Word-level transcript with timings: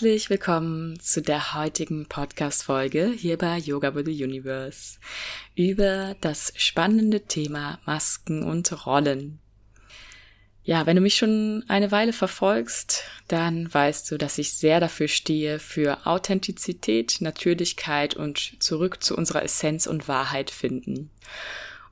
Herzlich 0.00 0.30
willkommen 0.30 0.98
zu 0.98 1.20
der 1.20 1.52
heutigen 1.52 2.06
Podcast-Folge 2.06 3.12
hier 3.14 3.36
bei 3.36 3.58
Yoga 3.58 3.94
with 3.94 4.06
the 4.06 4.24
Universe 4.24 4.98
über 5.54 6.16
das 6.22 6.54
spannende 6.56 7.26
Thema 7.26 7.78
Masken 7.84 8.42
und 8.42 8.86
Rollen. 8.86 9.40
Ja, 10.64 10.86
wenn 10.86 10.96
du 10.96 11.02
mich 11.02 11.16
schon 11.16 11.66
eine 11.68 11.90
Weile 11.90 12.14
verfolgst, 12.14 13.04
dann 13.28 13.72
weißt 13.74 14.10
du, 14.10 14.16
dass 14.16 14.38
ich 14.38 14.54
sehr 14.54 14.80
dafür 14.80 15.06
stehe, 15.06 15.58
für 15.58 16.06
Authentizität, 16.06 17.18
Natürlichkeit 17.20 18.14
und 18.14 18.56
zurück 18.58 19.02
zu 19.02 19.14
unserer 19.14 19.42
Essenz 19.42 19.86
und 19.86 20.08
Wahrheit 20.08 20.50
finden. 20.50 21.10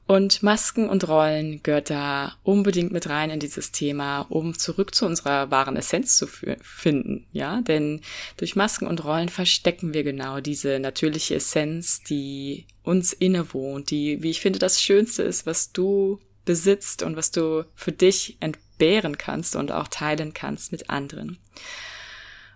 Und 0.09 0.43
Masken 0.43 0.89
und 0.89 1.07
Rollen 1.07 1.63
gehört 1.63 1.91
da 1.91 2.35
unbedingt 2.43 2.93
mit 2.93 3.11
rein 3.11 3.29
in 3.29 3.41
dieses 3.41 3.73
Thema, 3.73 4.23
um 4.31 4.59
zurück 4.59 4.95
zu 4.95 5.05
unserer 5.05 5.51
wahren 5.51 5.77
Essenz 5.77 6.17
zu 6.17 6.27
finden, 6.27 7.27
ja? 7.31 7.61
Denn 7.61 8.01
durch 8.39 8.57
Masken 8.57 8.87
und 8.87 9.05
Rollen 9.05 9.29
verstecken 9.29 9.93
wir 9.93 10.05
genau 10.05 10.41
diese 10.41 10.81
natürliche 10.81 11.35
Essenz, 11.35 12.03
die 12.05 12.67
uns 12.83 13.13
innewohnt, 13.13 13.91
die, 13.91 14.23
wie 14.23 14.31
ich 14.31 14.41
finde, 14.41 14.59
das 14.59 14.81
Schönste 14.81 15.25
ist, 15.25 15.45
was 15.45 15.73
du 15.73 16.19
besitzt 16.47 17.03
und 17.03 17.15
was 17.15 17.31
du 17.31 17.67
für 17.75 17.93
dich 17.93 18.39
entbehren 18.41 19.19
kannst 19.19 19.57
und 19.57 19.71
auch 19.73 19.89
teilen 19.89 20.33
kannst 20.33 20.73
mit 20.73 20.89
anderen. 20.89 21.37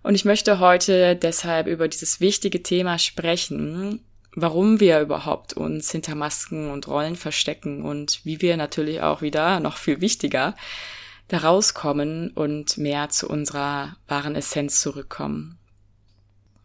Und 0.02 0.15
ich 0.15 0.24
möchte 0.24 0.59
heute 0.59 1.16
deshalb 1.16 1.66
über 1.66 1.87
dieses 1.87 2.19
wichtige 2.19 2.62
Thema 2.62 2.98
sprechen, 2.98 4.01
warum 4.34 4.80
wir 4.80 5.00
überhaupt 5.00 5.52
uns 5.52 5.90
hinter 5.90 6.15
Masken 6.15 6.70
und 6.70 6.88
Rollen 6.88 7.16
verstecken 7.16 7.82
und 7.82 8.24
wie 8.24 8.40
wir 8.40 8.57
natürlich 8.57 9.01
auch 9.02 9.23
wieder, 9.23 9.60
noch 9.60 9.76
viel 9.76 10.01
wichtiger, 10.01 10.54
da 11.29 11.38
rauskommen 11.38 12.30
und 12.30 12.79
mehr 12.79 13.09
zu 13.09 13.29
unserer 13.29 13.96
wahren 14.09 14.34
Essenz 14.34 14.80
zurückkommen. 14.80 15.59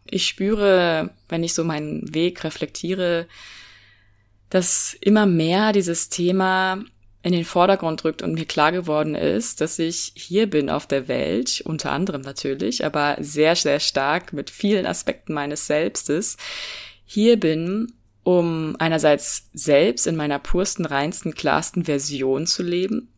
Ich 0.04 0.26
spüre, 0.26 1.10
wenn 1.28 1.44
ich 1.44 1.54
so 1.54 1.64
meinen 1.64 2.14
Weg 2.14 2.44
reflektiere, 2.44 3.26
dass 4.50 4.96
immer 5.00 5.26
mehr 5.26 5.72
dieses 5.72 6.08
Thema 6.08 6.82
in 7.22 7.32
den 7.32 7.44
Vordergrund 7.44 8.04
rückt 8.04 8.22
und 8.22 8.34
mir 8.34 8.46
klar 8.46 8.72
geworden 8.72 9.14
ist, 9.14 9.60
dass 9.60 9.78
ich 9.78 10.12
hier 10.14 10.48
bin 10.48 10.70
auf 10.70 10.86
der 10.86 11.08
Welt, 11.08 11.60
unter 11.64 11.92
anderem 11.92 12.22
natürlich, 12.22 12.84
aber 12.84 13.16
sehr, 13.20 13.56
sehr 13.56 13.80
stark 13.80 14.32
mit 14.32 14.50
vielen 14.50 14.86
Aspekten 14.86 15.34
meines 15.34 15.66
Selbstes, 15.66 16.36
hier 17.10 17.40
bin, 17.40 17.94
um 18.22 18.76
einerseits 18.78 19.48
selbst 19.54 20.06
in 20.06 20.14
meiner 20.14 20.38
pursten, 20.38 20.84
reinsten, 20.84 21.32
klarsten 21.32 21.86
Version 21.86 22.46
zu 22.46 22.62
leben 22.62 23.08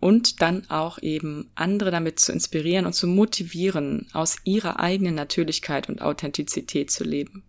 und 0.00 0.42
dann 0.42 0.68
auch 0.68 0.98
eben 1.00 1.48
andere 1.54 1.92
damit 1.92 2.18
zu 2.18 2.32
inspirieren 2.32 2.86
und 2.86 2.92
zu 2.92 3.06
motivieren, 3.06 4.08
aus 4.12 4.38
ihrer 4.42 4.80
eigenen 4.80 5.14
Natürlichkeit 5.14 5.88
und 5.88 6.02
Authentizität 6.02 6.90
zu 6.90 7.04
leben. 7.04 7.44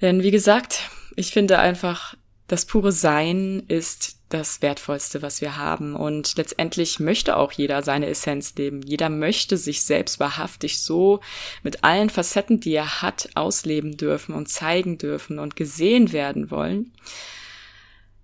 Denn 0.00 0.22
wie 0.22 0.30
gesagt, 0.30 0.88
ich 1.16 1.32
finde 1.32 1.58
einfach, 1.58 2.16
das 2.46 2.64
pure 2.64 2.92
Sein 2.92 3.62
ist 3.68 4.21
das 4.32 4.62
Wertvollste, 4.62 5.22
was 5.22 5.40
wir 5.40 5.56
haben. 5.56 5.94
Und 5.94 6.36
letztendlich 6.36 7.00
möchte 7.00 7.36
auch 7.36 7.52
jeder 7.52 7.82
seine 7.82 8.06
Essenz 8.06 8.54
leben. 8.56 8.82
Jeder 8.82 9.08
möchte 9.08 9.56
sich 9.56 9.82
selbst 9.82 10.20
wahrhaftig 10.20 10.80
so 10.80 11.20
mit 11.62 11.84
allen 11.84 12.10
Facetten, 12.10 12.60
die 12.60 12.74
er 12.74 13.02
hat, 13.02 13.28
ausleben 13.34 13.96
dürfen 13.96 14.34
und 14.34 14.48
zeigen 14.48 14.98
dürfen 14.98 15.38
und 15.38 15.56
gesehen 15.56 16.12
werden 16.12 16.50
wollen. 16.50 16.92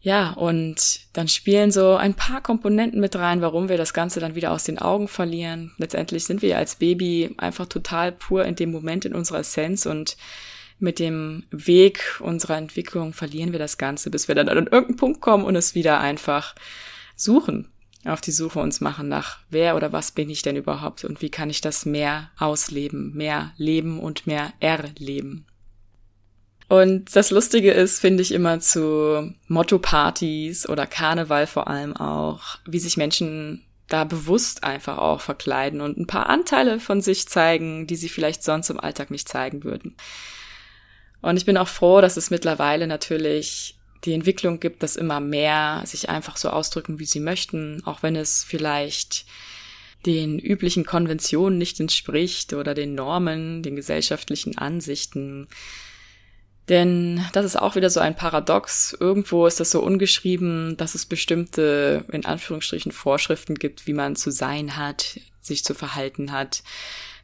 Ja, 0.00 0.30
und 0.30 1.00
dann 1.12 1.26
spielen 1.26 1.72
so 1.72 1.96
ein 1.96 2.14
paar 2.14 2.40
Komponenten 2.40 3.00
mit 3.00 3.16
rein, 3.16 3.42
warum 3.42 3.68
wir 3.68 3.76
das 3.76 3.92
Ganze 3.92 4.20
dann 4.20 4.36
wieder 4.36 4.52
aus 4.52 4.64
den 4.64 4.78
Augen 4.78 5.08
verlieren. 5.08 5.72
Letztendlich 5.76 6.24
sind 6.24 6.40
wir 6.40 6.56
als 6.56 6.76
Baby 6.76 7.34
einfach 7.36 7.66
total 7.66 8.12
pur 8.12 8.44
in 8.44 8.54
dem 8.54 8.70
Moment 8.70 9.04
in 9.04 9.14
unserer 9.14 9.40
Essenz 9.40 9.86
und 9.86 10.16
mit 10.78 10.98
dem 10.98 11.44
Weg 11.50 12.20
unserer 12.20 12.56
Entwicklung 12.56 13.12
verlieren 13.12 13.52
wir 13.52 13.58
das 13.58 13.78
Ganze, 13.78 14.10
bis 14.10 14.28
wir 14.28 14.34
dann 14.34 14.48
an 14.48 14.56
irgendeinen 14.58 14.96
Punkt 14.96 15.20
kommen 15.20 15.44
und 15.44 15.56
es 15.56 15.74
wieder 15.74 16.00
einfach 16.00 16.54
suchen, 17.16 17.68
auf 18.04 18.20
die 18.20 18.32
Suche 18.32 18.60
uns 18.60 18.80
machen 18.80 19.08
nach 19.08 19.38
wer 19.50 19.76
oder 19.76 19.92
was 19.92 20.12
bin 20.12 20.30
ich 20.30 20.42
denn 20.42 20.56
überhaupt 20.56 21.04
und 21.04 21.20
wie 21.20 21.30
kann 21.30 21.50
ich 21.50 21.60
das 21.60 21.84
mehr 21.84 22.30
ausleben, 22.38 23.12
mehr 23.14 23.52
leben 23.56 23.98
und 23.98 24.26
mehr 24.26 24.52
erleben. 24.60 25.46
Und 26.68 27.16
das 27.16 27.30
Lustige 27.30 27.72
ist, 27.72 27.98
finde 27.98 28.22
ich 28.22 28.32
immer 28.32 28.60
zu 28.60 29.34
Motto-Partys 29.48 30.68
oder 30.68 30.86
Karneval 30.86 31.46
vor 31.46 31.66
allem 31.66 31.96
auch, 31.96 32.58
wie 32.66 32.78
sich 32.78 32.98
Menschen 32.98 33.64
da 33.88 34.04
bewusst 34.04 34.64
einfach 34.64 34.98
auch 34.98 35.22
verkleiden 35.22 35.80
und 35.80 35.96
ein 35.96 36.06
paar 36.06 36.28
Anteile 36.28 36.78
von 36.78 37.00
sich 37.00 37.26
zeigen, 37.26 37.86
die 37.86 37.96
sie 37.96 38.10
vielleicht 38.10 38.42
sonst 38.42 38.68
im 38.68 38.78
Alltag 38.78 39.10
nicht 39.10 39.28
zeigen 39.28 39.64
würden. 39.64 39.96
Und 41.20 41.36
ich 41.36 41.44
bin 41.44 41.56
auch 41.56 41.68
froh, 41.68 42.00
dass 42.00 42.16
es 42.16 42.30
mittlerweile 42.30 42.86
natürlich 42.86 43.78
die 44.04 44.12
Entwicklung 44.12 44.60
gibt, 44.60 44.82
dass 44.82 44.96
immer 44.96 45.20
mehr 45.20 45.82
sich 45.84 46.08
einfach 46.08 46.36
so 46.36 46.50
ausdrücken, 46.50 46.98
wie 46.98 47.04
sie 47.04 47.20
möchten, 47.20 47.82
auch 47.84 48.02
wenn 48.02 48.14
es 48.14 48.44
vielleicht 48.44 49.26
den 50.06 50.38
üblichen 50.38 50.84
Konventionen 50.84 51.58
nicht 51.58 51.80
entspricht 51.80 52.52
oder 52.52 52.74
den 52.74 52.94
Normen, 52.94 53.64
den 53.64 53.74
gesellschaftlichen 53.74 54.56
Ansichten. 54.56 55.48
Denn 56.68 57.24
das 57.32 57.44
ist 57.44 57.56
auch 57.56 57.74
wieder 57.74 57.90
so 57.90 57.98
ein 57.98 58.14
Paradox. 58.14 58.96
Irgendwo 58.98 59.46
ist 59.46 59.58
das 59.58 59.72
so 59.72 59.82
ungeschrieben, 59.82 60.76
dass 60.76 60.94
es 60.94 61.06
bestimmte, 61.06 62.04
in 62.12 62.24
Anführungsstrichen, 62.24 62.92
Vorschriften 62.92 63.56
gibt, 63.56 63.88
wie 63.88 63.94
man 63.94 64.14
zu 64.14 64.30
sein 64.30 64.76
hat, 64.76 65.18
sich 65.40 65.64
zu 65.64 65.74
verhalten 65.74 66.30
hat 66.30 66.62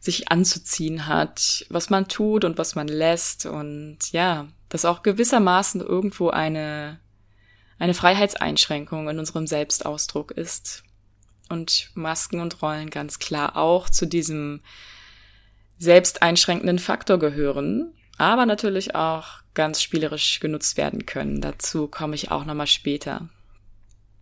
sich 0.04 0.31
anzuziehen 0.31 1.06
hat, 1.06 1.65
was 1.70 1.88
man 1.88 2.09
tut 2.09 2.44
und 2.44 2.59
was 2.59 2.75
man 2.75 2.88
lässt 2.88 3.47
und 3.47 3.98
ja, 4.12 4.48
das 4.69 4.84
auch 4.84 5.03
gewissermaßen 5.03 5.81
irgendwo 5.81 6.28
eine, 6.28 7.00
eine 7.78 7.94
Freiheitseinschränkung 7.94 9.09
in 9.09 9.19
unserem 9.19 9.47
Selbstausdruck 9.47 10.32
ist. 10.32 10.84
Und 11.48 11.91
Masken 11.94 12.41
und 12.41 12.62
Rollen 12.62 12.91
ganz 12.91 13.19
klar 13.19 13.56
auch 13.56 13.91
zu 13.91 14.06
diesem 14.06 14.60
selbsteinschränkenden 15.78 16.78
Faktor 16.78 17.19
gehören, 17.19 17.93
aber 18.16 18.47
natürlich 18.47 18.94
auch 18.94 19.26
ganz 19.53 19.82
spielerisch 19.82 20.41
genutzt 20.41 20.76
werden 20.76 21.06
können. 21.06 21.41
Dazu 21.41 21.87
komme 21.87 22.14
ich 22.14 22.31
auch 22.31 22.44
nochmal 22.44 22.66
später. 22.66 23.28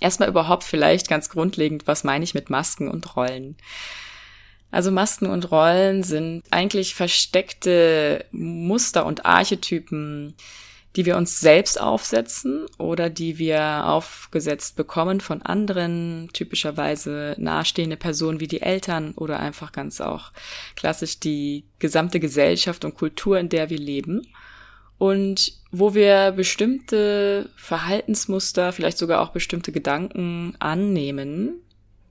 Erstmal 0.00 0.28
überhaupt 0.28 0.64
vielleicht 0.64 1.08
ganz 1.08 1.28
grundlegend, 1.28 1.86
was 1.86 2.02
meine 2.02 2.24
ich 2.24 2.34
mit 2.34 2.50
Masken 2.50 2.88
und 2.88 3.14
Rollen? 3.16 3.56
Also 4.72 4.90
Masken 4.90 5.26
und 5.26 5.52
Rollen 5.52 6.02
sind 6.02 6.42
eigentlich 6.50 6.94
versteckte 6.94 8.24
Muster 8.32 9.04
und 9.04 9.26
Archetypen, 9.26 10.34
die 10.96 11.04
wir 11.04 11.18
uns 11.18 11.40
selbst 11.40 11.78
aufsetzen 11.78 12.64
oder 12.78 13.10
die 13.10 13.38
wir 13.38 13.86
aufgesetzt 13.86 14.76
bekommen 14.76 15.20
von 15.20 15.42
anderen, 15.42 16.30
typischerweise 16.32 17.34
nahestehende 17.38 17.98
Personen 17.98 18.40
wie 18.40 18.48
die 18.48 18.62
Eltern 18.62 19.12
oder 19.12 19.40
einfach 19.40 19.72
ganz 19.72 20.00
auch 20.00 20.32
klassisch 20.74 21.20
die 21.20 21.64
gesamte 21.78 22.18
Gesellschaft 22.18 22.86
und 22.86 22.94
Kultur, 22.94 23.38
in 23.38 23.50
der 23.50 23.68
wir 23.68 23.78
leben. 23.78 24.26
Und 24.96 25.52
wo 25.70 25.92
wir 25.94 26.32
bestimmte 26.32 27.50
Verhaltensmuster, 27.56 28.72
vielleicht 28.72 28.96
sogar 28.96 29.20
auch 29.20 29.32
bestimmte 29.32 29.72
Gedanken 29.72 30.54
annehmen, 30.60 31.60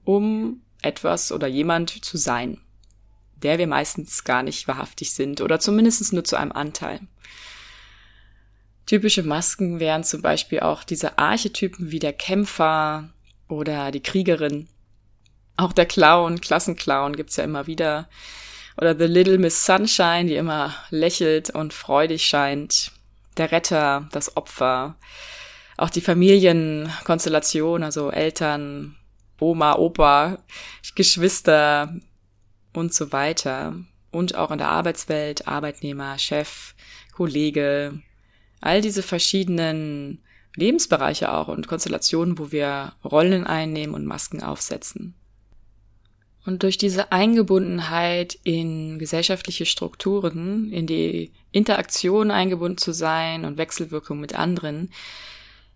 um 0.04 0.60
etwas 0.82 1.32
oder 1.32 1.46
jemand 1.46 2.04
zu 2.04 2.16
sein, 2.16 2.60
der 3.36 3.58
wir 3.58 3.66
meistens 3.66 4.24
gar 4.24 4.42
nicht 4.42 4.68
wahrhaftig 4.68 5.14
sind 5.14 5.40
oder 5.40 5.60
zumindest 5.60 6.12
nur 6.12 6.24
zu 6.24 6.36
einem 6.36 6.52
Anteil. 6.52 7.00
Typische 8.86 9.22
Masken 9.22 9.80
wären 9.80 10.04
zum 10.04 10.22
Beispiel 10.22 10.60
auch 10.60 10.84
diese 10.84 11.18
Archetypen 11.18 11.92
wie 11.92 11.98
der 11.98 12.12
Kämpfer 12.12 13.08
oder 13.48 13.90
die 13.90 14.02
Kriegerin. 14.02 14.68
Auch 15.56 15.72
der 15.72 15.86
Clown, 15.86 16.40
Klassenclown 16.40 17.14
gibt's 17.14 17.36
ja 17.36 17.44
immer 17.44 17.66
wieder. 17.66 18.08
Oder 18.76 18.96
The 18.96 19.04
Little 19.04 19.38
Miss 19.38 19.64
Sunshine, 19.64 20.24
die 20.26 20.36
immer 20.36 20.74
lächelt 20.90 21.50
und 21.50 21.72
freudig 21.72 22.24
scheint. 22.26 22.92
Der 23.36 23.52
Retter, 23.52 24.08
das 24.12 24.36
Opfer. 24.36 24.96
Auch 25.76 25.90
die 25.90 26.00
Familienkonstellation, 26.00 27.82
also 27.82 28.10
Eltern, 28.10 28.96
Oma, 29.42 29.74
Opa, 29.74 30.38
Geschwister 30.94 31.94
und 32.72 32.94
so 32.94 33.12
weiter. 33.12 33.76
Und 34.10 34.34
auch 34.36 34.50
in 34.50 34.58
der 34.58 34.68
Arbeitswelt, 34.68 35.48
Arbeitnehmer, 35.48 36.18
Chef, 36.18 36.74
Kollege, 37.12 38.00
all 38.60 38.80
diese 38.80 39.02
verschiedenen 39.02 40.22
Lebensbereiche 40.54 41.32
auch 41.32 41.48
und 41.48 41.66
Konstellationen, 41.66 42.38
wo 42.38 42.52
wir 42.52 42.92
Rollen 43.04 43.46
einnehmen 43.46 43.94
und 43.94 44.06
Masken 44.06 44.42
aufsetzen. 44.42 45.14
Und 46.44 46.62
durch 46.62 46.76
diese 46.76 47.12
Eingebundenheit 47.12 48.38
in 48.42 48.98
gesellschaftliche 48.98 49.64
Strukturen, 49.64 50.72
in 50.72 50.86
die 50.86 51.32
Interaktion 51.52 52.30
eingebunden 52.30 52.78
zu 52.78 52.92
sein 52.92 53.44
und 53.44 53.58
Wechselwirkung 53.58 54.18
mit 54.18 54.34
anderen, 54.34 54.90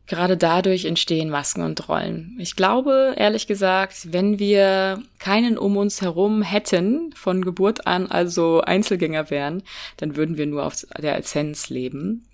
Gerade 0.06 0.36
dadurch 0.36 0.84
entstehen 0.84 1.30
Masken 1.30 1.62
und 1.62 1.88
Rollen. 1.88 2.36
Ich 2.38 2.54
glaube, 2.54 3.14
ehrlich 3.16 3.48
gesagt, 3.48 4.12
wenn 4.12 4.38
wir 4.38 5.02
keinen 5.18 5.58
um 5.58 5.76
uns 5.76 6.00
herum 6.00 6.42
hätten, 6.42 7.12
von 7.16 7.44
Geburt 7.44 7.88
an 7.88 8.06
also 8.06 8.60
Einzelgänger 8.60 9.30
wären, 9.30 9.64
dann 9.96 10.14
würden 10.14 10.36
wir 10.36 10.46
nur 10.46 10.64
auf 10.64 10.86
der 10.96 11.18
Essenz 11.18 11.70
leben. 11.70 12.28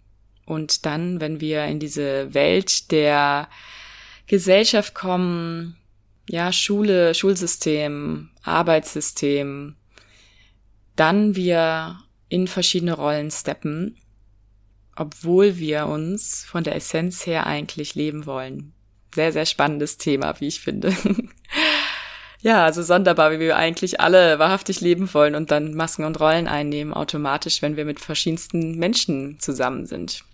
Und 0.44 0.84
dann, 0.84 1.20
wenn 1.20 1.40
wir 1.40 1.64
in 1.64 1.78
diese 1.78 2.34
Welt 2.34 2.90
der 2.90 3.48
Gesellschaft 4.26 4.94
kommen, 4.94 5.76
ja, 6.28 6.52
Schule, 6.52 7.14
Schulsystem, 7.14 8.30
Arbeitssystem, 8.42 9.76
dann 10.94 11.36
wir 11.36 12.00
in 12.28 12.46
verschiedene 12.46 12.94
Rollen 12.94 13.30
steppen, 13.30 13.96
obwohl 14.96 15.56
wir 15.58 15.86
uns 15.86 16.44
von 16.44 16.64
der 16.64 16.76
Essenz 16.76 17.26
her 17.26 17.46
eigentlich 17.46 17.94
leben 17.94 18.26
wollen. 18.26 18.72
Sehr, 19.14 19.32
sehr 19.32 19.46
spannendes 19.46 19.98
Thema, 19.98 20.40
wie 20.40 20.48
ich 20.48 20.60
finde. 20.60 20.94
ja, 22.40 22.64
also 22.64 22.82
sonderbar, 22.82 23.30
wie 23.32 23.40
wir 23.40 23.56
eigentlich 23.56 24.00
alle 24.00 24.38
wahrhaftig 24.38 24.80
leben 24.80 25.12
wollen 25.12 25.34
und 25.34 25.50
dann 25.50 25.74
Masken 25.74 26.04
und 26.04 26.18
Rollen 26.20 26.48
einnehmen, 26.48 26.94
automatisch, 26.94 27.62
wenn 27.62 27.76
wir 27.76 27.84
mit 27.84 28.00
verschiedensten 28.00 28.78
Menschen 28.78 29.38
zusammen 29.38 29.86
sind. 29.86 30.24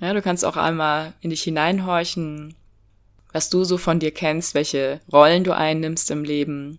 Ja, 0.00 0.12
du 0.12 0.22
kannst 0.22 0.44
auch 0.44 0.56
einmal 0.56 1.14
in 1.20 1.30
dich 1.30 1.42
hineinhorchen, 1.42 2.54
was 3.32 3.48
du 3.48 3.64
so 3.64 3.78
von 3.78 4.00
dir 4.00 4.12
kennst, 4.12 4.54
welche 4.54 5.00
Rollen 5.12 5.44
du 5.44 5.56
einnimmst 5.56 6.10
im 6.10 6.24
Leben, 6.24 6.78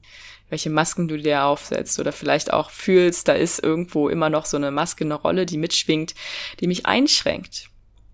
welche 0.49 0.69
Masken 0.69 1.07
du 1.07 1.17
dir 1.17 1.43
aufsetzt 1.43 1.99
oder 1.99 2.11
vielleicht 2.11 2.53
auch 2.53 2.69
fühlst, 2.69 3.27
da 3.27 3.33
ist 3.33 3.63
irgendwo 3.63 4.09
immer 4.09 4.29
noch 4.29 4.45
so 4.45 4.57
eine 4.57 4.71
Maske, 4.71 5.03
eine 5.03 5.15
Rolle, 5.15 5.45
die 5.45 5.57
mitschwingt, 5.57 6.13
die 6.59 6.67
mich 6.67 6.85
einschränkt. 6.85 7.69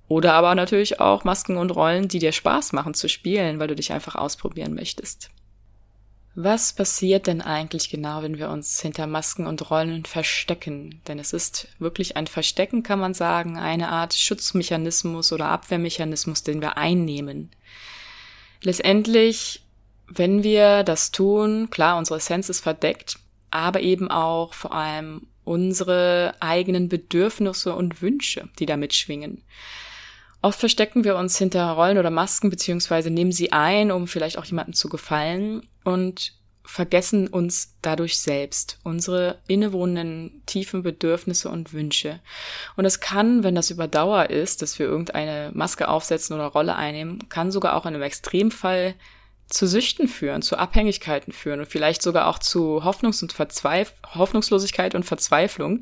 Oder 0.07 0.33
aber 0.33 0.55
natürlich 0.55 0.99
auch 0.99 1.23
Masken 1.23 1.57
und 1.57 1.71
Rollen, 1.71 2.07
die 2.07 2.19
dir 2.19 2.31
Spaß 2.31 2.73
machen 2.73 2.93
zu 2.93 3.07
spielen, 3.07 3.59
weil 3.59 3.67
du 3.67 3.75
dich 3.75 3.93
einfach 3.93 4.15
ausprobieren 4.15 4.73
möchtest. 4.73 5.29
Was 6.35 6.71
passiert 6.73 7.27
denn 7.27 7.41
eigentlich 7.41 7.89
genau, 7.89 8.21
wenn 8.21 8.37
wir 8.37 8.49
uns 8.49 8.79
hinter 8.81 9.05
Masken 9.05 9.47
und 9.47 9.69
Rollen 9.69 10.05
verstecken? 10.05 11.01
Denn 11.07 11.19
es 11.19 11.33
ist 11.33 11.67
wirklich 11.79 12.15
ein 12.15 12.27
Verstecken, 12.27 12.83
kann 12.83 12.99
man 12.99 13.13
sagen, 13.13 13.57
eine 13.57 13.89
Art 13.89 14.13
Schutzmechanismus 14.13 15.33
oder 15.33 15.47
Abwehrmechanismus, 15.47 16.43
den 16.43 16.61
wir 16.61 16.77
einnehmen. 16.77 17.51
Letztendlich 18.61 19.61
wenn 20.13 20.43
wir 20.43 20.83
das 20.83 21.11
tun, 21.11 21.69
klar, 21.69 21.97
unsere 21.97 22.17
Essenz 22.17 22.49
ist 22.49 22.61
verdeckt, 22.61 23.19
aber 23.49 23.81
eben 23.81 24.09
auch 24.09 24.53
vor 24.53 24.73
allem 24.73 25.27
unsere 25.43 26.35
eigenen 26.39 26.89
Bedürfnisse 26.89 27.75
und 27.75 28.01
Wünsche, 28.01 28.49
die 28.59 28.65
da 28.65 28.77
mitschwingen. 28.77 29.43
Oft 30.41 30.59
verstecken 30.59 31.03
wir 31.03 31.15
uns 31.17 31.37
hinter 31.37 31.69
Rollen 31.71 31.97
oder 31.97 32.09
Masken 32.09 32.49
beziehungsweise 32.49 33.11
nehmen 33.11 33.31
sie 33.31 33.51
ein, 33.51 33.91
um 33.91 34.07
vielleicht 34.07 34.37
auch 34.37 34.45
jemandem 34.45 34.73
zu 34.73 34.89
gefallen 34.89 35.67
und 35.83 36.33
vergessen 36.63 37.27
uns 37.27 37.75
dadurch 37.81 38.19
selbst, 38.19 38.79
unsere 38.83 39.39
innewohnenden 39.47 40.41
tiefen 40.45 40.83
Bedürfnisse 40.83 41.49
und 41.49 41.73
Wünsche. 41.73 42.19
Und 42.75 42.85
es 42.85 42.99
kann, 42.99 43.43
wenn 43.43 43.55
das 43.55 43.71
über 43.71 43.87
Dauer 43.87 44.29
ist, 44.29 44.61
dass 44.61 44.79
wir 44.79 44.85
irgendeine 44.85 45.51
Maske 45.53 45.89
aufsetzen 45.89 46.35
oder 46.35 46.45
Rolle 46.45 46.75
einnehmen, 46.75 47.27
kann 47.29 47.51
sogar 47.51 47.75
auch 47.75 47.85
in 47.85 47.93
einem 47.93 48.03
Extremfall 48.03 48.95
zu 49.51 49.67
Süchten 49.67 50.07
führen, 50.07 50.41
zu 50.41 50.57
Abhängigkeiten 50.57 51.33
führen 51.33 51.59
und 51.59 51.67
vielleicht 51.67 52.01
sogar 52.01 52.27
auch 52.27 52.39
zu 52.39 52.83
Hoffnungs- 52.83 53.21
und 53.21 53.33
Verzweif 53.33 53.93
Hoffnungslosigkeit 54.15 54.95
und 54.95 55.03
Verzweiflung 55.03 55.81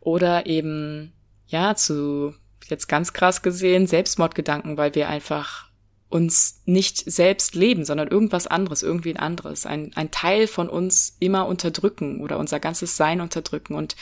oder 0.00 0.46
eben, 0.46 1.12
ja, 1.46 1.74
zu, 1.74 2.34
jetzt 2.66 2.88
ganz 2.88 3.12
krass 3.12 3.42
gesehen, 3.42 3.86
Selbstmordgedanken, 3.86 4.76
weil 4.76 4.94
wir 4.94 5.08
einfach 5.08 5.70
uns 6.08 6.62
nicht 6.66 6.98
selbst 6.98 7.54
leben, 7.54 7.84
sondern 7.84 8.08
irgendwas 8.08 8.46
anderes, 8.46 8.82
irgendwie 8.82 9.14
ein 9.14 9.20
anderes, 9.20 9.64
ein, 9.64 9.92
ein 9.94 10.10
Teil 10.10 10.46
von 10.46 10.68
uns 10.68 11.16
immer 11.20 11.46
unterdrücken 11.46 12.20
oder 12.20 12.38
unser 12.38 12.58
ganzes 12.58 12.96
Sein 12.96 13.20
unterdrücken. 13.20 13.74
Und 13.74 13.94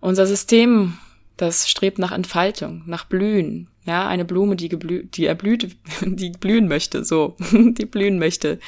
unser 0.00 0.26
System 0.26 0.98
das 1.42 1.68
strebt 1.68 1.98
nach 1.98 2.12
Entfaltung, 2.12 2.84
nach 2.86 3.04
Blühen. 3.04 3.68
Ja, 3.84 4.06
eine 4.06 4.24
Blume, 4.24 4.54
die 4.54 4.68
geblü 4.68 5.04
die 5.04 5.26
erblüht, 5.26 5.76
die 6.02 6.30
blühen 6.30 6.68
möchte, 6.68 7.04
so, 7.04 7.36
die 7.52 7.84
blühen 7.84 8.18
möchte. 8.18 8.60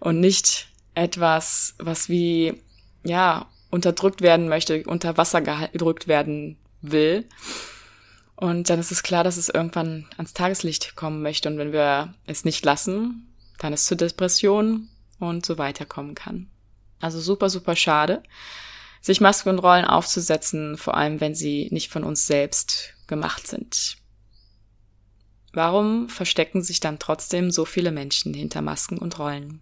Und 0.00 0.20
nicht 0.20 0.68
etwas, 0.94 1.74
was 1.78 2.10
wie, 2.10 2.60
ja, 3.04 3.46
unterdrückt 3.70 4.20
werden 4.20 4.48
möchte, 4.48 4.82
unter 4.84 5.16
Wasser 5.16 5.40
gedrückt 5.40 6.08
werden 6.08 6.58
will. 6.82 7.24
Und 8.36 8.68
dann 8.68 8.80
ist 8.80 8.92
es 8.92 9.02
klar, 9.02 9.24
dass 9.24 9.36
es 9.36 9.48
irgendwann 9.48 10.06
ans 10.16 10.34
Tageslicht 10.34 10.96
kommen 10.96 11.22
möchte. 11.22 11.48
Und 11.48 11.56
wenn 11.56 11.72
wir 11.72 12.12
es 12.26 12.44
nicht 12.44 12.64
lassen, 12.64 13.28
dann 13.58 13.72
ist 13.72 13.82
es 13.82 13.86
zu 13.86 13.96
Depressionen 13.96 14.90
und 15.18 15.46
so 15.46 15.56
weiter 15.56 15.86
kommen 15.86 16.14
kann. 16.14 16.48
Also 17.00 17.18
super, 17.20 17.48
super 17.48 17.76
schade 17.76 18.22
sich 19.00 19.20
Masken 19.20 19.50
und 19.50 19.58
Rollen 19.58 19.84
aufzusetzen, 19.84 20.76
vor 20.76 20.96
allem 20.96 21.20
wenn 21.20 21.34
sie 21.34 21.68
nicht 21.70 21.90
von 21.90 22.04
uns 22.04 22.26
selbst 22.26 22.94
gemacht 23.06 23.46
sind. 23.46 23.96
Warum 25.52 26.08
verstecken 26.08 26.62
sich 26.62 26.80
dann 26.80 26.98
trotzdem 26.98 27.50
so 27.50 27.64
viele 27.64 27.90
Menschen 27.90 28.34
hinter 28.34 28.62
Masken 28.62 28.98
und 28.98 29.18
Rollen, 29.18 29.60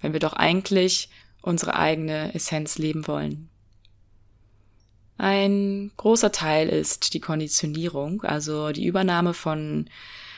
wenn 0.00 0.12
wir 0.12 0.20
doch 0.20 0.32
eigentlich 0.32 1.08
unsere 1.42 1.74
eigene 1.74 2.34
Essenz 2.34 2.78
leben 2.78 3.06
wollen? 3.06 3.48
Ein 5.18 5.92
großer 5.98 6.32
Teil 6.32 6.68
ist 6.68 7.12
die 7.12 7.20
Konditionierung, 7.20 8.22
also 8.22 8.70
die 8.70 8.86
Übernahme 8.86 9.34
von 9.34 9.90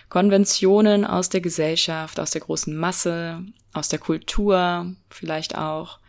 Konventionen 0.09 1.07
aus 1.07 1.29
der 1.29 1.41
Gesellschaft, 1.41 2.19
aus 2.19 2.33
der 2.33 2.41
großen 2.41 2.77
Masse, 2.77 3.47
aus 3.73 3.89
der 3.89 4.01
Kultur 4.01 4.93
vielleicht 5.09 5.57
auch, 5.57 6.01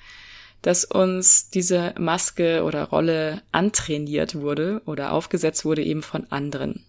dass 0.64 0.86
uns 0.86 1.50
diese 1.50 1.94
Maske 2.00 2.64
oder 2.64 2.86
Rolle 2.86 3.44
antrainiert 3.52 4.36
wurde 4.36 4.82
oder 4.86 5.12
aufgesetzt 5.12 5.66
wurde 5.66 5.84
eben 5.84 6.02
von 6.02 6.26
anderen. 6.32 6.86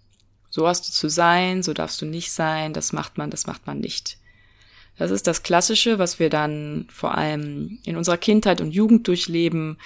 So 0.49 0.67
hast 0.69 0.89
du 0.89 0.93
zu 0.93 1.09
sein, 1.09 1.63
so 1.65 1.75
darfst 1.75 2.01
du 2.01 2.07
nicht 2.07 2.33
sein, 2.33 2.73
das 2.73 2.93
macht 2.93 3.19
man, 3.19 3.31
das 3.31 3.47
macht 3.47 3.67
man 3.67 3.81
nicht. 3.81 4.17
Das 4.97 5.11
ist 5.11 5.27
das 5.27 5.43
Klassische, 5.43 5.99
was 5.99 6.21
wir 6.21 6.31
dann 6.31 6.87
vor 6.89 7.19
allem 7.19 7.81
in 7.85 7.97
unserer 7.97 8.17
Kindheit 8.17 8.61
und 8.61 8.71
Jugend 8.71 9.09
durchleben, 9.09 9.77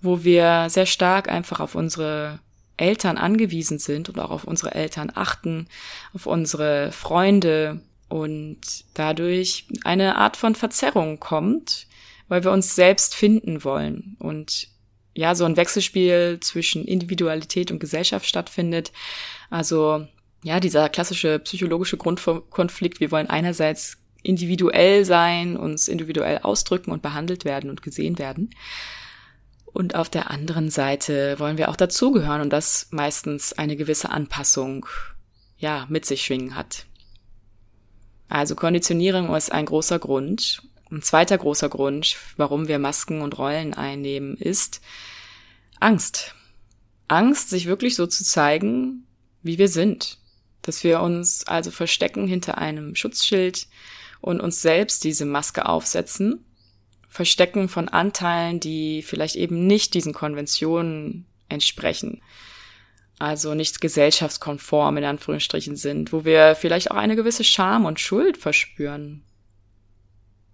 wo 0.00 0.22
wir 0.22 0.68
sehr 0.70 0.86
stark 0.86 1.28
einfach 1.28 1.58
auf 1.58 1.74
unsere 1.74 2.38
Eltern 2.76 3.18
angewiesen 3.18 3.80
sind 3.80 4.08
und 4.08 4.20
auch 4.20 4.30
auf 4.30 4.44
unsere 4.44 4.72
Eltern 4.76 5.10
achten, 5.12 5.66
auf 6.14 6.26
unsere 6.26 6.92
Freunde 6.92 7.80
und 8.08 8.60
dadurch 8.94 9.66
eine 9.82 10.14
Art 10.16 10.36
von 10.36 10.54
Verzerrung 10.54 11.18
kommt, 11.18 11.88
weil 12.32 12.44
wir 12.44 12.50
uns 12.50 12.74
selbst 12.74 13.14
finden 13.14 13.62
wollen 13.62 14.16
und 14.18 14.68
ja, 15.12 15.34
so 15.34 15.44
ein 15.44 15.58
Wechselspiel 15.58 16.38
zwischen 16.40 16.86
Individualität 16.86 17.70
und 17.70 17.78
Gesellschaft 17.78 18.24
stattfindet. 18.24 18.90
Also 19.50 20.06
ja, 20.42 20.58
dieser 20.58 20.88
klassische 20.88 21.40
psychologische 21.40 21.98
Grundkonflikt, 21.98 23.00
wir 23.00 23.10
wollen 23.10 23.28
einerseits 23.28 23.98
individuell 24.22 25.04
sein, 25.04 25.58
uns 25.58 25.88
individuell 25.88 26.38
ausdrücken 26.38 26.90
und 26.90 27.02
behandelt 27.02 27.44
werden 27.44 27.68
und 27.68 27.82
gesehen 27.82 28.18
werden. 28.18 28.48
Und 29.66 29.94
auf 29.94 30.08
der 30.08 30.30
anderen 30.30 30.70
Seite 30.70 31.38
wollen 31.38 31.58
wir 31.58 31.68
auch 31.68 31.76
dazugehören 31.76 32.40
und 32.40 32.50
das 32.50 32.88
meistens 32.92 33.52
eine 33.52 33.76
gewisse 33.76 34.08
Anpassung, 34.08 34.86
ja, 35.58 35.84
mit 35.90 36.06
sich 36.06 36.24
schwingen 36.24 36.56
hat. 36.56 36.86
Also 38.30 38.54
Konditionierung 38.54 39.34
ist 39.34 39.52
ein 39.52 39.66
großer 39.66 39.98
Grund 39.98 40.62
ein 40.92 41.02
zweiter 41.02 41.38
großer 41.38 41.68
Grund, 41.68 42.16
warum 42.36 42.68
wir 42.68 42.78
Masken 42.78 43.22
und 43.22 43.38
Rollen 43.38 43.74
einnehmen, 43.74 44.36
ist 44.36 44.82
Angst. 45.80 46.34
Angst, 47.08 47.50
sich 47.50 47.66
wirklich 47.66 47.96
so 47.96 48.06
zu 48.06 48.24
zeigen, 48.24 49.06
wie 49.42 49.58
wir 49.58 49.68
sind. 49.68 50.18
Dass 50.60 50.84
wir 50.84 51.00
uns 51.00 51.46
also 51.46 51.70
verstecken 51.70 52.28
hinter 52.28 52.58
einem 52.58 52.94
Schutzschild 52.94 53.66
und 54.20 54.40
uns 54.40 54.62
selbst 54.62 55.02
diese 55.02 55.24
Maske 55.24 55.66
aufsetzen, 55.66 56.44
verstecken 57.08 57.68
von 57.68 57.88
Anteilen, 57.88 58.60
die 58.60 59.02
vielleicht 59.02 59.34
eben 59.34 59.66
nicht 59.66 59.94
diesen 59.94 60.12
Konventionen 60.12 61.26
entsprechen. 61.48 62.22
Also 63.18 63.54
nicht 63.54 63.80
gesellschaftskonform 63.80 64.98
in 64.98 65.04
Anführungsstrichen 65.04 65.76
sind, 65.76 66.12
wo 66.12 66.24
wir 66.24 66.54
vielleicht 66.54 66.90
auch 66.90 66.96
eine 66.96 67.16
gewisse 67.16 67.44
Scham 67.44 67.84
und 67.84 67.98
Schuld 67.98 68.36
verspüren. 68.36 69.24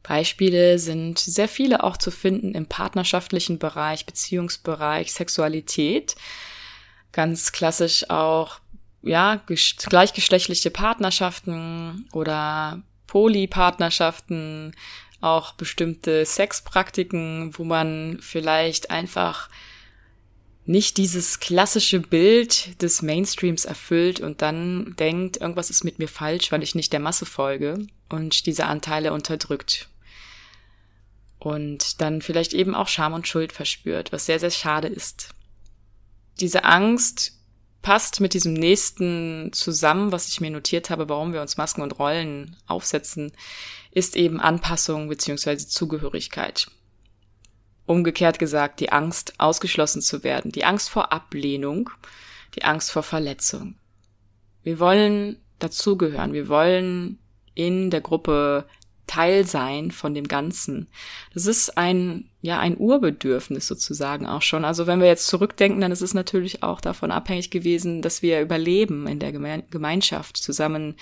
Beispiele 0.09 0.79
sind 0.79 1.19
sehr 1.19 1.49
viele 1.49 1.85
auch 1.85 1.99
zu 1.99 2.11
finden 2.11 2.55
im 2.55 2.65
partnerschaftlichen 2.65 3.59
Bereich, 3.59 4.07
Beziehungsbereich, 4.07 5.13
Sexualität. 5.13 6.15
Ganz 7.13 7.53
klassisch 7.53 8.09
auch, 8.09 8.61
ja, 9.03 9.43
gleichgeschlechtliche 9.45 10.71
Partnerschaften 10.71 12.09
oder 12.13 12.83
Polypartnerschaften, 13.07 14.75
auch 15.21 15.53
bestimmte 15.53 16.25
Sexpraktiken, 16.25 17.53
wo 17.59 17.65
man 17.65 18.19
vielleicht 18.23 18.91
einfach 18.91 19.51
nicht 20.65 20.97
dieses 20.97 21.39
klassische 21.39 22.01
Bild 22.01 22.81
des 22.81 23.03
Mainstreams 23.03 23.67
erfüllt 23.67 24.21
und 24.21 24.41
dann 24.41 24.95
denkt, 24.99 25.37
irgendwas 25.37 25.69
ist 25.69 25.85
mit 25.85 25.99
mir 25.99 26.09
falsch, 26.09 26.51
weil 26.51 26.63
ich 26.63 26.75
nicht 26.75 26.95
der 26.95 27.01
Masse 27.01 27.27
folge 27.27 27.87
und 28.09 28.47
diese 28.47 28.65
Anteile 28.65 29.13
unterdrückt. 29.13 29.89
Und 31.39 32.01
dann 32.01 32.21
vielleicht 32.21 32.53
eben 32.53 32.75
auch 32.75 32.89
Scham 32.89 33.13
und 33.13 33.29
Schuld 33.29 33.53
verspürt, 33.53 34.13
was 34.13 34.27
sehr, 34.27 34.41
sehr 34.41 34.51
schade 34.51 34.89
ist. 34.89 35.29
Diese 36.41 36.65
Angst 36.65 37.33
passt 37.83 38.21
mit 38.21 38.35
diesem 38.35 38.55
nächsten 38.55 39.51
zusammen, 39.53 40.13
was 40.13 40.29
ich 40.29 40.41
mir 40.41 40.51
notiert 40.51 40.91
habe, 40.91 41.09
warum 41.09 41.33
wir 41.33 41.41
uns 41.41 41.57
Masken 41.57 41.83
und 41.83 41.99
Rollen 41.99 42.57
aufsetzen, 42.67 43.33
ist 43.93 44.17
eben 44.17 44.41
Anpassung 44.41 45.09
beziehungsweise 45.09 45.69
Zugehörigkeit. 45.69 46.71
Umgekehrt 47.87 48.39
gesagt, 48.39 48.81
die 48.81 48.93
Angst, 48.93 49.35
ausgeschlossen 49.39 50.03
zu 50.03 50.23
werden, 50.23 50.53
die 50.53 50.65
Angst 50.65 50.91
vor 50.91 51.13
Ablehnung, 51.13 51.89
die 52.55 52.65
Angst 52.65 52.91
vor 52.91 53.03
Verletzung. 53.03 53.77
Wir 54.63 54.79
wollen 54.79 55.41
dazugehören, 55.59 56.33
wir 56.33 56.49
wollen 56.49 57.19
in 57.55 57.91
der 57.91 58.01
Gruppe 58.01 58.67
Teil 59.09 59.45
sein 59.45 59.91
von 59.91 60.15
dem 60.15 60.29
Ganzen. 60.29 60.87
Das 61.35 61.47
ist 61.47 61.77
ein, 61.77 62.31
ja, 62.41 62.61
ein 62.61 62.77
Urbedürfnis 62.79 63.67
sozusagen 63.67 64.27
auch 64.27 64.43
schon. 64.43 64.65
Also 64.65 64.87
wenn 64.87 65.01
wir 65.01 65.09
jetzt 65.09 65.27
zurückdenken, 65.27 65.81
dann 65.81 65.91
ist 65.91 66.03
es 66.03 66.15
natürlich 66.15 66.63
auch 66.63 66.81
davon 66.81 67.11
abhängig 67.11 67.51
gewesen, 67.51 68.03
dass 68.03 68.23
wir 68.23 68.41
überleben 68.41 69.09
in 69.09 69.19
der 69.19 69.33
Gemeinschaft, 69.33 70.37
zusammen 70.37 70.95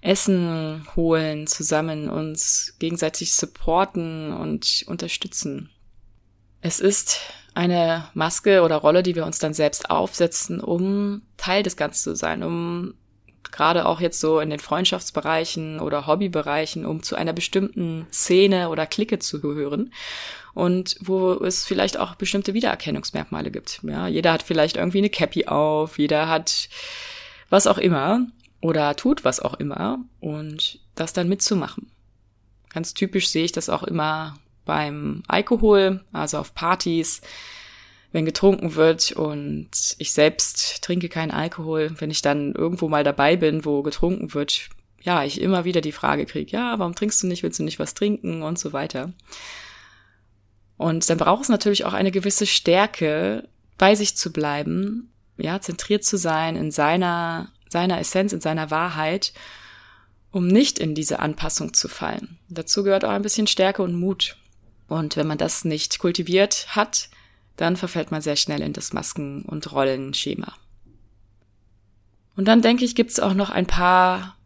Essen 0.00 0.86
holen, 0.94 1.46
zusammen 1.46 2.08
uns 2.08 2.74
gegenseitig 2.78 3.34
supporten 3.34 4.32
und 4.32 4.84
unterstützen. 4.86 5.70
Es 6.60 6.80
ist 6.80 7.20
eine 7.54 8.08
Maske 8.14 8.62
oder 8.62 8.76
Rolle, 8.76 9.02
die 9.02 9.14
wir 9.14 9.26
uns 9.26 9.38
dann 9.38 9.54
selbst 9.54 9.90
aufsetzen, 9.90 10.60
um 10.60 11.22
Teil 11.36 11.62
des 11.62 11.76
Ganzen 11.76 12.02
zu 12.02 12.16
sein, 12.16 12.42
um 12.42 12.94
gerade 13.52 13.86
auch 13.86 14.00
jetzt 14.00 14.18
so 14.18 14.40
in 14.40 14.50
den 14.50 14.58
Freundschaftsbereichen 14.58 15.78
oder 15.78 16.06
Hobbybereichen, 16.06 16.84
um 16.84 17.02
zu 17.02 17.14
einer 17.14 17.32
bestimmten 17.32 18.06
Szene 18.10 18.70
oder 18.70 18.86
Clique 18.86 19.18
zu 19.18 19.40
gehören 19.40 19.92
und 20.54 20.96
wo 21.00 21.32
es 21.32 21.64
vielleicht 21.64 21.98
auch 21.98 22.14
bestimmte 22.16 22.54
Wiedererkennungsmerkmale 22.54 23.50
gibt. 23.50 23.80
Ja, 23.84 24.08
jeder 24.08 24.32
hat 24.32 24.42
vielleicht 24.42 24.76
irgendwie 24.76 24.98
eine 24.98 25.10
Cappy 25.10 25.46
auf, 25.46 25.98
jeder 25.98 26.28
hat 26.28 26.68
was 27.50 27.66
auch 27.66 27.78
immer 27.78 28.26
oder 28.60 28.96
tut 28.96 29.24
was 29.24 29.40
auch 29.40 29.54
immer 29.54 29.98
und 30.20 30.80
das 30.94 31.12
dann 31.12 31.28
mitzumachen. 31.28 31.90
Ganz 32.70 32.94
typisch 32.94 33.28
sehe 33.28 33.44
ich 33.44 33.52
das 33.52 33.68
auch 33.68 33.82
immer 33.82 34.34
beim 34.64 35.22
Alkohol, 35.28 36.04
also 36.12 36.38
auf 36.38 36.54
Partys, 36.54 37.20
wenn 38.12 38.26
getrunken 38.26 38.74
wird 38.74 39.12
und 39.12 39.70
ich 39.98 40.12
selbst 40.12 40.82
trinke 40.82 41.08
keinen 41.08 41.30
Alkohol, 41.30 41.92
wenn 41.98 42.10
ich 42.10 42.22
dann 42.22 42.52
irgendwo 42.54 42.88
mal 42.88 43.04
dabei 43.04 43.36
bin, 43.36 43.64
wo 43.64 43.82
getrunken 43.82 44.34
wird, 44.34 44.68
ja, 45.00 45.24
ich 45.24 45.40
immer 45.40 45.64
wieder 45.64 45.80
die 45.80 45.92
Frage 45.92 46.26
kriege, 46.26 46.52
ja, 46.52 46.78
warum 46.78 46.94
trinkst 46.94 47.22
du 47.22 47.26
nicht, 47.26 47.42
willst 47.42 47.58
du 47.58 47.64
nicht 47.64 47.78
was 47.78 47.94
trinken 47.94 48.42
und 48.42 48.58
so 48.58 48.72
weiter. 48.72 49.12
Und 50.76 51.08
dann 51.08 51.18
braucht 51.18 51.44
es 51.44 51.48
natürlich 51.48 51.84
auch 51.84 51.94
eine 51.94 52.10
gewisse 52.10 52.46
Stärke, 52.46 53.48
bei 53.78 53.94
sich 53.94 54.16
zu 54.16 54.32
bleiben, 54.32 55.12
ja, 55.38 55.60
zentriert 55.60 56.04
zu 56.04 56.18
sein 56.18 56.54
in 56.54 56.70
seiner, 56.70 57.50
seiner 57.68 57.98
Essenz, 57.98 58.32
in 58.32 58.40
seiner 58.40 58.70
Wahrheit, 58.70 59.32
um 60.30 60.46
nicht 60.46 60.78
in 60.78 60.94
diese 60.94 61.18
Anpassung 61.18 61.74
zu 61.74 61.88
fallen. 61.88 62.38
Dazu 62.48 62.84
gehört 62.84 63.04
auch 63.04 63.10
ein 63.10 63.22
bisschen 63.22 63.46
Stärke 63.46 63.82
und 63.82 63.94
Mut. 63.98 64.36
Und 64.86 65.16
wenn 65.16 65.26
man 65.26 65.38
das 65.38 65.64
nicht 65.64 65.98
kultiviert 65.98 66.66
hat, 66.76 67.08
dann 67.62 67.76
verfällt 67.76 68.10
man 68.10 68.20
sehr 68.20 68.36
schnell 68.36 68.60
in 68.60 68.72
das 68.72 68.92
Masken- 68.92 69.42
und 69.42 69.70
Rollenschema. 69.70 70.52
Und 72.34 72.46
dann 72.48 72.60
denke 72.60 72.84
ich, 72.84 72.96
gibt 72.96 73.12
es 73.12 73.20
auch 73.20 73.34
noch 73.34 73.50
ein 73.50 73.66
paar 73.66 74.36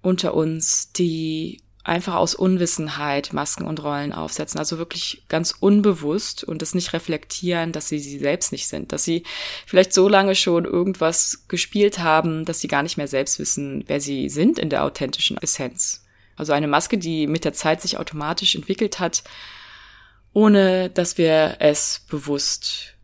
unter 0.00 0.34
uns, 0.34 0.92
die 0.92 1.60
einfach 1.82 2.14
aus 2.14 2.34
Unwissenheit 2.34 3.34
Masken 3.34 3.66
und 3.66 3.82
Rollen 3.82 4.14
aufsetzen, 4.14 4.58
also 4.58 4.78
wirklich 4.78 5.24
ganz 5.28 5.54
unbewusst 5.60 6.42
und 6.42 6.62
es 6.62 6.74
nicht 6.74 6.94
reflektieren, 6.94 7.72
dass 7.72 7.88
sie 7.88 7.98
sie 7.98 8.18
selbst 8.18 8.50
nicht 8.52 8.66
sind, 8.66 8.92
dass 8.92 9.04
sie 9.04 9.24
vielleicht 9.66 9.92
so 9.92 10.08
lange 10.08 10.34
schon 10.34 10.64
irgendwas 10.64 11.44
gespielt 11.48 11.98
haben, 11.98 12.46
dass 12.46 12.60
sie 12.60 12.68
gar 12.68 12.82
nicht 12.82 12.96
mehr 12.96 13.08
selbst 13.08 13.38
wissen, 13.38 13.84
wer 13.86 14.00
sie 14.00 14.30
sind 14.30 14.58
in 14.58 14.70
der 14.70 14.84
authentischen 14.84 15.36
Essenz. 15.36 16.06
Also 16.36 16.54
eine 16.54 16.68
Maske, 16.68 16.96
die 16.96 17.26
mit 17.26 17.44
der 17.44 17.52
Zeit 17.52 17.82
sich 17.82 17.98
automatisch 17.98 18.54
entwickelt 18.54 19.00
hat, 19.00 19.22
ohne 20.34 20.90
dass 20.90 21.16
wir 21.16 21.56
es 21.60 22.02
bewusst, 22.10 22.96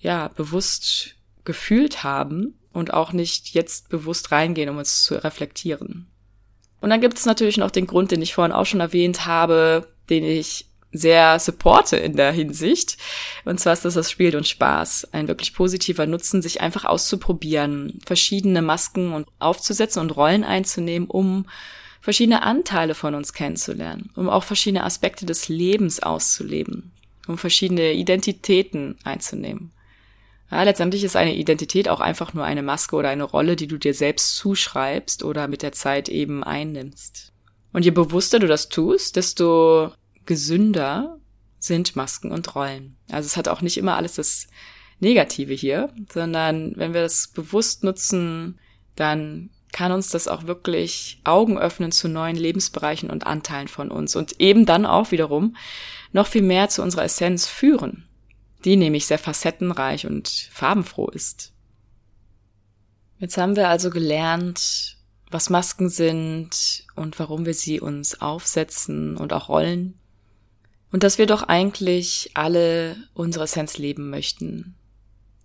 ja, 0.00 0.28
bewusst 0.28 1.14
gefühlt 1.44 2.02
haben 2.02 2.58
und 2.72 2.92
auch 2.92 3.12
nicht 3.12 3.50
jetzt 3.50 3.88
bewusst 3.90 4.32
reingehen, 4.32 4.68
um 4.68 4.78
uns 4.78 5.04
zu 5.04 5.22
reflektieren. 5.22 6.08
Und 6.80 6.90
dann 6.90 7.00
gibt 7.00 7.18
es 7.18 7.26
natürlich 7.26 7.56
noch 7.56 7.70
den 7.70 7.86
Grund, 7.86 8.10
den 8.10 8.22
ich 8.22 8.34
vorhin 8.34 8.52
auch 8.52 8.66
schon 8.66 8.80
erwähnt 8.80 9.26
habe, 9.26 9.88
den 10.10 10.24
ich 10.24 10.66
sehr 10.90 11.38
supporte 11.38 11.96
in 11.96 12.16
der 12.16 12.32
Hinsicht. 12.32 12.96
Und 13.44 13.60
zwar 13.60 13.74
ist 13.74 13.84
das 13.84 13.94
das 13.94 14.10
Spiel 14.10 14.34
und 14.36 14.48
Spaß. 14.48 15.08
Ein 15.12 15.28
wirklich 15.28 15.52
positiver 15.52 16.06
Nutzen, 16.06 16.40
sich 16.40 16.60
einfach 16.60 16.84
auszuprobieren, 16.84 17.98
verschiedene 18.06 18.62
Masken 18.62 19.12
und 19.12 19.28
aufzusetzen 19.38 20.00
und 20.00 20.16
Rollen 20.16 20.44
einzunehmen, 20.44 21.08
um 21.08 21.46
verschiedene 22.08 22.42
Anteile 22.42 22.94
von 22.94 23.14
uns 23.14 23.34
kennenzulernen, 23.34 24.08
um 24.16 24.30
auch 24.30 24.42
verschiedene 24.42 24.82
Aspekte 24.82 25.26
des 25.26 25.50
Lebens 25.50 26.00
auszuleben, 26.02 26.90
um 27.26 27.36
verschiedene 27.36 27.92
Identitäten 27.92 28.96
einzunehmen. 29.04 29.72
Ja, 30.50 30.62
letztendlich 30.62 31.04
ist 31.04 31.16
eine 31.16 31.36
Identität 31.36 31.86
auch 31.86 32.00
einfach 32.00 32.32
nur 32.32 32.46
eine 32.46 32.62
Maske 32.62 32.96
oder 32.96 33.10
eine 33.10 33.24
Rolle, 33.24 33.56
die 33.56 33.66
du 33.66 33.76
dir 33.76 33.92
selbst 33.92 34.36
zuschreibst 34.36 35.22
oder 35.22 35.48
mit 35.48 35.60
der 35.60 35.72
Zeit 35.72 36.08
eben 36.08 36.42
einnimmst. 36.42 37.34
Und 37.74 37.84
je 37.84 37.90
bewusster 37.90 38.38
du 38.38 38.46
das 38.46 38.70
tust, 38.70 39.16
desto 39.16 39.92
gesünder 40.24 41.18
sind 41.58 41.94
Masken 41.94 42.32
und 42.32 42.54
Rollen. 42.54 42.96
Also 43.10 43.26
es 43.26 43.36
hat 43.36 43.48
auch 43.48 43.60
nicht 43.60 43.76
immer 43.76 43.96
alles 43.96 44.14
das 44.14 44.48
Negative 44.98 45.52
hier, 45.52 45.92
sondern 46.10 46.72
wenn 46.76 46.94
wir 46.94 47.02
das 47.02 47.28
bewusst 47.28 47.84
nutzen, 47.84 48.58
dann 48.96 49.50
kann 49.72 49.92
uns 49.92 50.10
das 50.10 50.28
auch 50.28 50.46
wirklich 50.46 51.20
Augen 51.24 51.58
öffnen 51.58 51.92
zu 51.92 52.08
neuen 52.08 52.36
Lebensbereichen 52.36 53.10
und 53.10 53.26
Anteilen 53.26 53.68
von 53.68 53.90
uns 53.90 54.16
und 54.16 54.40
eben 54.40 54.66
dann 54.66 54.86
auch 54.86 55.10
wiederum 55.10 55.56
noch 56.12 56.26
viel 56.26 56.42
mehr 56.42 56.68
zu 56.68 56.82
unserer 56.82 57.04
Essenz 57.04 57.46
führen, 57.46 58.08
die 58.64 58.76
nämlich 58.76 59.06
sehr 59.06 59.18
facettenreich 59.18 60.06
und 60.06 60.28
farbenfroh 60.52 61.08
ist. 61.08 61.52
Jetzt 63.18 63.36
haben 63.36 63.56
wir 63.56 63.68
also 63.68 63.90
gelernt, 63.90 64.96
was 65.30 65.50
Masken 65.50 65.88
sind 65.88 66.86
und 66.94 67.18
warum 67.18 67.44
wir 67.44 67.54
sie 67.54 67.80
uns 67.80 68.20
aufsetzen 68.20 69.16
und 69.16 69.32
auch 69.32 69.48
rollen. 69.48 69.98
Und 70.90 71.02
dass 71.02 71.18
wir 71.18 71.26
doch 71.26 71.42
eigentlich 71.42 72.30
alle 72.34 72.96
unsere 73.12 73.44
Essenz 73.44 73.76
leben 73.76 74.08
möchten. 74.08 74.77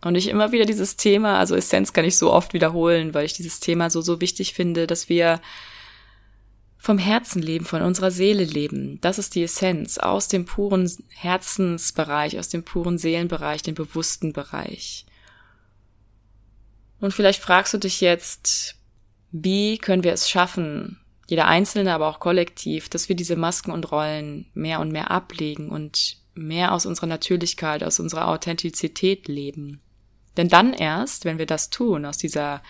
Und 0.03 0.15
ich 0.15 0.27
immer 0.27 0.51
wieder 0.51 0.65
dieses 0.65 0.97
Thema, 0.97 1.39
also 1.39 1.55
Essenz 1.55 1.93
kann 1.93 2.05
ich 2.05 2.17
so 2.17 2.31
oft 2.31 2.53
wiederholen, 2.53 3.13
weil 3.13 3.25
ich 3.25 3.33
dieses 3.33 3.59
Thema 3.59 3.89
so, 3.89 4.01
so 4.01 4.19
wichtig 4.19 4.53
finde, 4.53 4.85
dass 4.85 5.07
wir 5.07 5.39
vom 6.77 6.97
Herzen 6.97 7.41
leben, 7.41 7.63
von 7.63 7.81
unserer 7.81 8.11
Seele 8.11 8.43
leben. 8.43 8.99
Das 8.99 9.17
ist 9.17 9.35
die 9.35 9.43
Essenz 9.43 9.97
aus 9.97 10.27
dem 10.27 10.43
puren 10.43 10.91
Herzensbereich, 11.09 12.37
aus 12.37 12.49
dem 12.49 12.63
puren 12.63 12.97
Seelenbereich, 12.97 13.63
dem 13.63 13.75
bewussten 13.75 14.33
Bereich. 14.33 15.05
Und 16.99 17.13
vielleicht 17.13 17.41
fragst 17.41 17.73
du 17.73 17.77
dich 17.77 18.01
jetzt, 18.01 18.75
wie 19.31 19.77
können 19.77 20.03
wir 20.03 20.11
es 20.11 20.29
schaffen, 20.29 20.99
jeder 21.27 21.47
Einzelne, 21.47 21.93
aber 21.93 22.09
auch 22.09 22.19
kollektiv, 22.19 22.89
dass 22.89 23.07
wir 23.07 23.15
diese 23.15 23.37
Masken 23.37 23.71
und 23.71 23.89
Rollen 23.91 24.47
mehr 24.53 24.81
und 24.81 24.91
mehr 24.91 25.09
ablegen 25.09 25.69
und 25.69 26.17
mehr 26.35 26.73
aus 26.73 26.85
unserer 26.85 27.07
Natürlichkeit, 27.07 27.83
aus 27.83 28.01
unserer 28.01 28.27
Authentizität 28.27 29.29
leben. 29.29 29.79
Denn 30.37 30.49
dann 30.49 30.73
erst, 30.73 31.25
wenn 31.25 31.37
wir 31.37 31.45
das 31.45 31.69
tun, 31.69 32.05
aus 32.05 32.17
dieser 32.17 32.61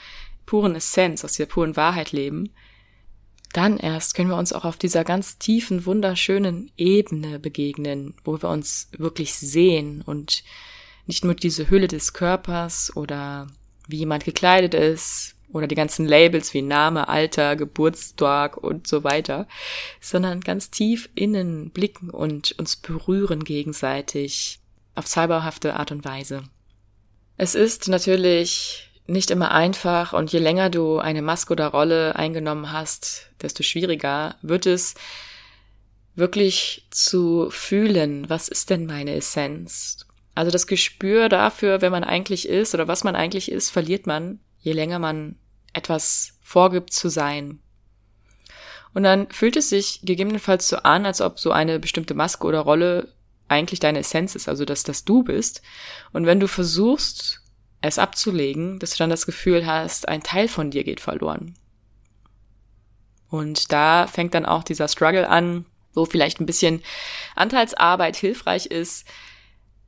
puren 0.46 0.76
Essenz, 0.76 1.24
aus 1.24 1.34
dieser 1.34 1.48
puren 1.48 1.76
Wahrheit 1.76 2.12
leben, 2.12 2.50
dann 3.54 3.78
erst 3.78 4.16
können 4.16 4.30
wir 4.30 4.38
uns 4.38 4.52
auch 4.52 4.66
auf 4.66 4.78
dieser 4.78 5.04
ganz 5.04 5.38
tiefen, 5.38 5.86
wunderschönen 5.86 6.72
Ebene 6.76 7.40
begegnen, 7.40 8.16
wo 8.24 8.42
wir 8.42 8.50
uns 8.50 8.90
wirklich 8.98 9.36
sehen 9.36 10.02
und 10.02 10.44
nicht 11.06 11.24
nur 11.24 11.36
diese 11.36 11.70
Hülle 11.70 11.88
des 11.88 12.14
Körpers 12.14 12.96
oder 12.96 13.48
wie 13.88 13.98
jemand 13.98 14.26
gekleidet 14.26 14.74
ist 14.74 15.36
oder 15.52 15.68
die 15.68 15.76
ganzen 15.76 16.08
Labels 16.08 16.54
wie 16.56 16.64
Name, 16.64 17.08
Alter, 17.08 17.56
Geburtstag 17.56 18.58
und 18.58 18.88
so 18.88 19.04
weiter, 19.04 19.48
sondern 20.02 20.42
ganz 20.42 20.72
tief 20.72 21.10
innen 21.14 21.70
blicken 21.70 22.10
und 22.10 22.54
uns 22.58 22.76
berühren 22.76 23.44
gegenseitig 23.44 24.60
auf 24.96 25.06
zauberhafte 25.06 25.76
Art 25.76 25.92
und 25.92 26.06
Weise. 26.06 26.44
Es 27.44 27.56
ist 27.56 27.90
natürlich 27.90 28.90
nicht 29.06 29.30
immer 29.30 29.52
einfach 29.52 30.14
und 30.14 30.32
je 30.32 30.40
länger 30.40 30.70
du 30.70 31.00
eine 31.00 31.22
Maske 31.22 31.52
oder 31.52 31.68
Rolle 31.68 32.16
eingenommen 32.16 32.72
hast, 32.72 33.32
desto 33.42 33.64
schwieriger 33.64 34.38
wird 34.42 34.66
es 34.66 34.96
wirklich 36.16 36.88
zu 36.90 37.50
fühlen, 37.50 38.30
was 38.30 38.48
ist 38.48 38.70
denn 38.70 38.86
meine 38.86 39.14
Essenz? 39.16 40.08
Also 40.36 40.52
das 40.52 40.68
Gespür 40.68 41.28
dafür, 41.28 41.82
wer 41.82 41.90
man 41.90 42.06
eigentlich 42.06 42.48
ist 42.48 42.74
oder 42.76 42.88
was 42.88 43.04
man 43.04 43.18
eigentlich 43.18 43.52
ist, 43.52 43.72
verliert 43.72 44.08
man, 44.08 44.40
je 44.60 44.72
länger 44.72 45.00
man 45.00 45.36
etwas 45.74 46.40
vorgibt 46.44 46.94
zu 46.94 47.10
sein. 47.10 47.60
Und 48.94 49.04
dann 49.04 49.30
fühlt 49.32 49.58
es 49.58 49.68
sich 49.68 50.00
gegebenenfalls 50.04 50.70
so 50.70 50.78
an, 50.78 51.06
als 51.06 51.20
ob 51.20 51.38
so 51.42 51.52
eine 51.52 51.80
bestimmte 51.80 52.14
Maske 52.14 52.48
oder 52.48 52.62
Rolle 52.62 53.10
eigentlich 53.54 53.80
deine 53.80 54.00
Essenz 54.00 54.36
ist, 54.36 54.50
also 54.50 54.66
dass 54.66 54.84
das 54.84 55.06
du 55.06 55.24
bist. 55.24 55.62
Und 56.12 56.26
wenn 56.26 56.40
du 56.40 56.48
versuchst, 56.48 57.42
es 57.82 58.00
abzulegen, 58.00 58.80
dass 58.80 58.92
du 58.92 58.98
dann 58.98 59.10
das 59.10 59.26
Gefühl 59.26 59.66
hast, 59.66 60.08
ein 60.08 60.24
Teil 60.24 60.48
von 60.48 60.72
dir 60.72 60.84
geht 60.84 61.02
verloren. 61.02 61.56
Und 63.30 63.72
da 63.72 64.08
fängt 64.08 64.34
dann 64.34 64.46
auch 64.46 64.64
dieser 64.64 64.88
Struggle 64.88 65.28
an, 65.28 65.66
wo 65.94 66.06
vielleicht 66.06 66.40
ein 66.40 66.46
bisschen 66.46 66.82
Anteilsarbeit 67.36 68.16
hilfreich 68.16 68.68
ist, 68.68 69.06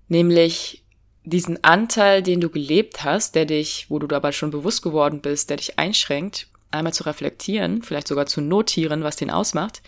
nämlich 0.07 0.84
diesen 1.24 1.63
Anteil, 1.63 2.22
den 2.22 2.41
du 2.41 2.50
gelebt 2.50 3.03
hast, 3.03 3.34
der 3.36 3.45
dich, 3.45 3.88
wo 3.89 3.98
du 3.98 4.07
dabei 4.07 4.31
schon 4.31 4.51
bewusst 4.51 4.81
geworden 4.81 5.22
bist, 5.22 5.50
der 5.50 5.57
dich 5.57 5.79
einschränkt, 5.79 6.48
einmal 6.72 6.93
zu 6.93 7.03
reflektieren, 7.03 7.81
vielleicht 7.81 8.07
sogar 8.07 8.25
zu 8.25 8.41
notieren, 8.41 9.03
was 9.03 9.15
den 9.15 9.31
ausmacht, 9.31 9.81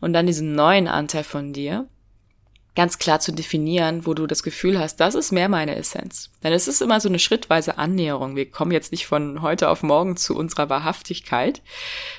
und 0.00 0.12
dann 0.12 0.26
diesen 0.26 0.54
neuen 0.54 0.88
Anteil 0.88 1.24
von 1.24 1.52
dir, 1.52 1.86
ganz 2.76 2.98
klar 2.98 3.20
zu 3.20 3.32
definieren, 3.32 4.06
wo 4.06 4.14
du 4.14 4.26
das 4.26 4.42
Gefühl 4.42 4.78
hast, 4.78 4.96
das 4.96 5.14
ist 5.14 5.32
mehr 5.32 5.48
meine 5.48 5.74
Essenz. 5.76 6.30
Denn 6.42 6.52
es 6.52 6.68
ist 6.68 6.80
immer 6.80 7.00
so 7.00 7.08
eine 7.08 7.18
schrittweise 7.18 7.78
Annäherung. 7.78 8.36
Wir 8.36 8.50
kommen 8.50 8.70
jetzt 8.70 8.92
nicht 8.92 9.06
von 9.06 9.42
heute 9.42 9.68
auf 9.68 9.82
morgen 9.82 10.16
zu 10.16 10.36
unserer 10.36 10.68
Wahrhaftigkeit, 10.70 11.62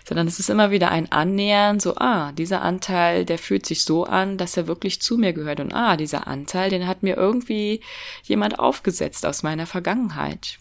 sondern 0.07 0.27
es 0.27 0.39
ist 0.39 0.49
immer 0.49 0.71
wieder 0.71 0.91
ein 0.91 1.11
Annähern, 1.11 1.79
so, 1.79 1.95
ah, 1.95 2.31
dieser 2.33 2.61
Anteil, 2.61 3.25
der 3.25 3.37
fühlt 3.37 3.65
sich 3.65 3.83
so 3.83 4.03
an, 4.03 4.37
dass 4.37 4.57
er 4.57 4.67
wirklich 4.67 5.01
zu 5.01 5.17
mir 5.17 5.33
gehört. 5.33 5.59
Und 5.61 5.73
ah, 5.73 5.95
dieser 5.95 6.27
Anteil, 6.27 6.69
den 6.69 6.87
hat 6.87 7.01
mir 7.01 7.15
irgendwie 7.15 7.81
jemand 8.23 8.59
aufgesetzt 8.59 9.25
aus 9.25 9.43
meiner 9.43 9.65
Vergangenheit. 9.65 10.57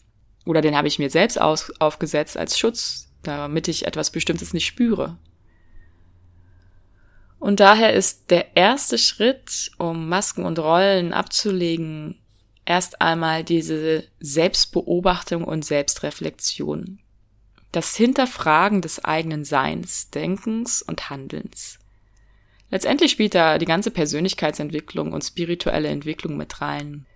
Oder 0.47 0.61
den 0.61 0.77
habe 0.77 0.89
ich 0.89 0.99
mir 0.99 1.11
selbst 1.11 1.41
aus, 1.41 1.73
aufgesetzt 1.81 2.37
als 2.37 2.59
Schutz, 2.59 3.09
damit 3.23 3.69
ich 3.69 3.87
etwas 3.87 4.11
Bestimmtes 4.11 4.55
nicht 4.55 4.67
spüre. 4.67 5.19
Und 7.41 7.59
daher 7.59 7.95
ist 7.95 8.31
der 8.31 8.55
erste 8.55 8.99
Schritt, 8.99 9.73
um 9.79 10.09
Masken 10.11 10.45
und 10.45 10.59
Rollen 10.59 11.15
abzulegen, 11.15 12.21
erst 12.67 13.01
einmal 13.01 13.45
diese 13.45 14.05
Selbstbeobachtung 14.21 15.45
und 15.45 15.65
Selbstreflexion. 15.65 16.99
Das 17.73 17.97
Hinterfragen 17.97 18.83
des 18.83 19.03
eigenen 19.05 19.47
Seins, 19.47 20.11
Denkens 20.11 20.83
und 20.83 21.09
Handelns. 21.09 21.79
Letztendlich 22.71 23.11
spielt 23.11 23.35
da 23.35 23.57
die 23.57 23.67
ganze 23.67 23.91
Persönlichkeitsentwicklung 23.91 25.13
und 25.13 25.25
spirituelle 25.25 25.89
Entwicklung 25.89 26.37
mit 26.37 26.61
rein. 26.61 27.07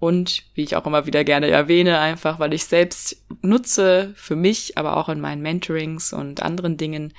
Und, 0.00 0.42
wie 0.54 0.64
ich 0.64 0.74
auch 0.74 0.86
immer 0.86 1.06
wieder 1.06 1.22
gerne 1.22 1.48
erwähne, 1.48 2.00
einfach 2.00 2.40
weil 2.40 2.52
ich 2.52 2.64
selbst 2.64 3.24
nutze, 3.42 4.12
für 4.16 4.36
mich, 4.36 4.76
aber 4.76 4.96
auch 4.96 5.08
in 5.08 5.20
meinen 5.20 5.42
Mentorings 5.42 6.12
und 6.12 6.42
anderen 6.42 6.76
Dingen, 6.76 7.14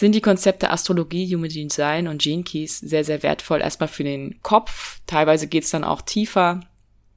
sind 0.00 0.14
die 0.14 0.22
Konzepte 0.22 0.70
Astrologie, 0.70 1.32
Human 1.34 1.50
Design 1.50 2.08
und 2.08 2.22
Gene 2.22 2.42
Keys 2.42 2.78
sehr, 2.78 3.04
sehr 3.04 3.22
wertvoll. 3.22 3.60
Erstmal 3.60 3.88
für 3.88 4.02
den 4.02 4.42
Kopf. 4.42 5.00
Teilweise 5.06 5.46
geht's 5.46 5.70
dann 5.70 5.84
auch 5.84 6.00
tiefer, 6.00 6.60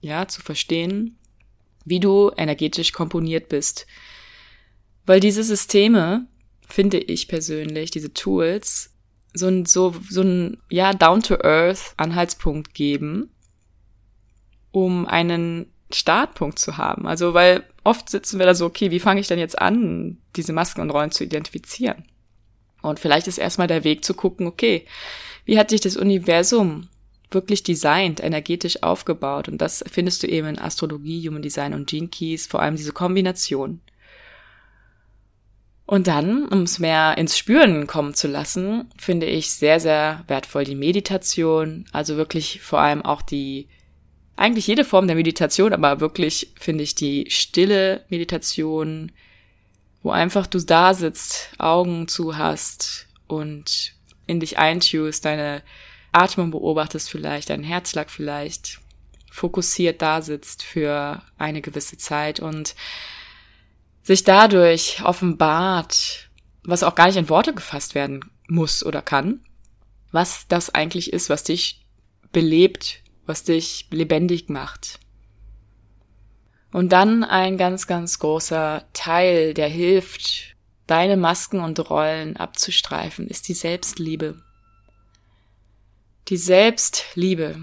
ja, 0.01 0.27
zu 0.27 0.41
verstehen, 0.41 1.17
wie 1.85 2.01
du 2.01 2.31
energetisch 2.35 2.91
komponiert 2.91 3.47
bist. 3.47 3.87
Weil 5.05 5.21
diese 5.21 5.43
Systeme, 5.43 6.27
finde 6.67 6.97
ich 6.97 7.29
persönlich, 7.29 7.89
diese 7.89 8.13
Tools, 8.13 8.93
so 9.33 9.47
ein, 9.47 9.65
so, 9.65 9.95
so 10.09 10.21
ein, 10.21 10.57
ja, 10.69 10.93
down-to-earth 10.93 11.93
Anhaltspunkt 11.95 12.73
geben, 12.73 13.31
um 14.71 15.07
einen 15.07 15.71
Startpunkt 15.91 16.59
zu 16.59 16.77
haben. 16.77 17.07
Also, 17.07 17.33
weil 17.33 17.63
oft 17.85 18.09
sitzen 18.09 18.39
wir 18.39 18.45
da 18.45 18.55
so, 18.55 18.65
okay, 18.65 18.91
wie 18.91 18.99
fange 18.99 19.21
ich 19.21 19.27
denn 19.27 19.39
jetzt 19.39 19.57
an, 19.57 20.17
diese 20.35 20.51
Masken 20.51 20.81
und 20.81 20.89
Rollen 20.89 21.11
zu 21.11 21.23
identifizieren? 21.23 22.03
Und 22.83 22.99
vielleicht 22.99 23.27
ist 23.27 23.37
erstmal 23.37 23.67
der 23.67 23.83
Weg 23.83 24.03
zu 24.03 24.13
gucken, 24.13 24.45
okay, 24.45 24.85
wie 25.45 25.57
hat 25.57 25.69
sich 25.69 25.81
das 25.81 25.97
Universum 25.97 26.89
wirklich 27.31 27.63
designt, 27.63 28.21
energetisch 28.21 28.83
aufgebaut? 28.83 29.47
Und 29.47 29.59
das 29.59 29.83
findest 29.89 30.21
du 30.21 30.27
eben 30.27 30.47
in 30.47 30.59
Astrologie, 30.59 31.27
Human 31.27 31.41
Design 31.41 31.73
und 31.73 31.89
Gene 31.89 32.09
Keys, 32.09 32.45
vor 32.45 32.61
allem 32.61 32.75
diese 32.75 32.91
Kombination. 32.91 33.79
Und 35.85 36.07
dann, 36.07 36.47
um 36.47 36.63
es 36.63 36.79
mehr 36.79 37.17
ins 37.17 37.37
Spüren 37.37 37.87
kommen 37.87 38.13
zu 38.13 38.27
lassen, 38.27 38.89
finde 38.97 39.27
ich 39.27 39.51
sehr, 39.51 39.79
sehr 39.79 40.23
wertvoll 40.27 40.65
die 40.65 40.75
Meditation, 40.75 41.85
also 41.91 42.17
wirklich 42.17 42.61
vor 42.61 42.79
allem 42.79 43.01
auch 43.01 43.21
die, 43.21 43.67
eigentlich 44.35 44.67
jede 44.67 44.83
Form 44.83 45.07
der 45.07 45.15
Meditation, 45.15 45.73
aber 45.73 46.01
wirklich 46.01 46.53
finde 46.59 46.83
ich 46.83 46.95
die 46.95 47.25
stille 47.29 48.03
Meditation, 48.09 49.11
wo 50.03 50.11
einfach 50.11 50.45
du 50.45 50.59
da 50.59 50.93
sitzt, 50.93 51.49
Augen 51.57 52.07
zu 52.07 52.37
hast 52.37 53.07
und 53.27 53.93
in 54.27 54.39
dich 54.39 54.57
eintust, 54.57 55.25
deine 55.25 55.63
Atmung 56.11 56.51
beobachtest 56.51 57.09
vielleicht, 57.09 57.49
dein 57.49 57.63
Herzschlag 57.63 58.11
vielleicht, 58.11 58.79
fokussiert 59.31 60.01
da 60.01 60.21
sitzt 60.21 60.61
für 60.61 61.21
eine 61.37 61.61
gewisse 61.61 61.97
Zeit 61.97 62.39
und 62.39 62.75
sich 64.03 64.23
dadurch 64.23 65.03
offenbart, 65.03 66.29
was 66.63 66.83
auch 66.83 66.95
gar 66.95 67.07
nicht 67.07 67.17
in 67.17 67.29
Worte 67.29 67.53
gefasst 67.53 67.95
werden 67.95 68.29
muss 68.47 68.85
oder 68.85 69.01
kann, 69.01 69.39
was 70.11 70.47
das 70.47 70.69
eigentlich 70.75 71.11
ist, 71.11 71.29
was 71.29 71.45
dich 71.45 71.85
belebt, 72.31 73.01
was 73.25 73.43
dich 73.43 73.87
lebendig 73.89 74.49
macht. 74.49 74.99
Und 76.73 76.91
dann 76.91 77.23
ein 77.23 77.57
ganz, 77.57 77.85
ganz 77.85 78.17
großer 78.17 78.83
Teil, 78.93 79.53
der 79.53 79.69
hilft, 79.69 80.55
deine 80.87 81.17
Masken 81.17 81.59
und 81.59 81.79
Rollen 81.89 82.35
abzustreifen, 82.35 83.27
ist 83.27 83.47
die 83.47 83.53
Selbstliebe. 83.53 84.41
Die 86.29 86.37
Selbstliebe, 86.37 87.57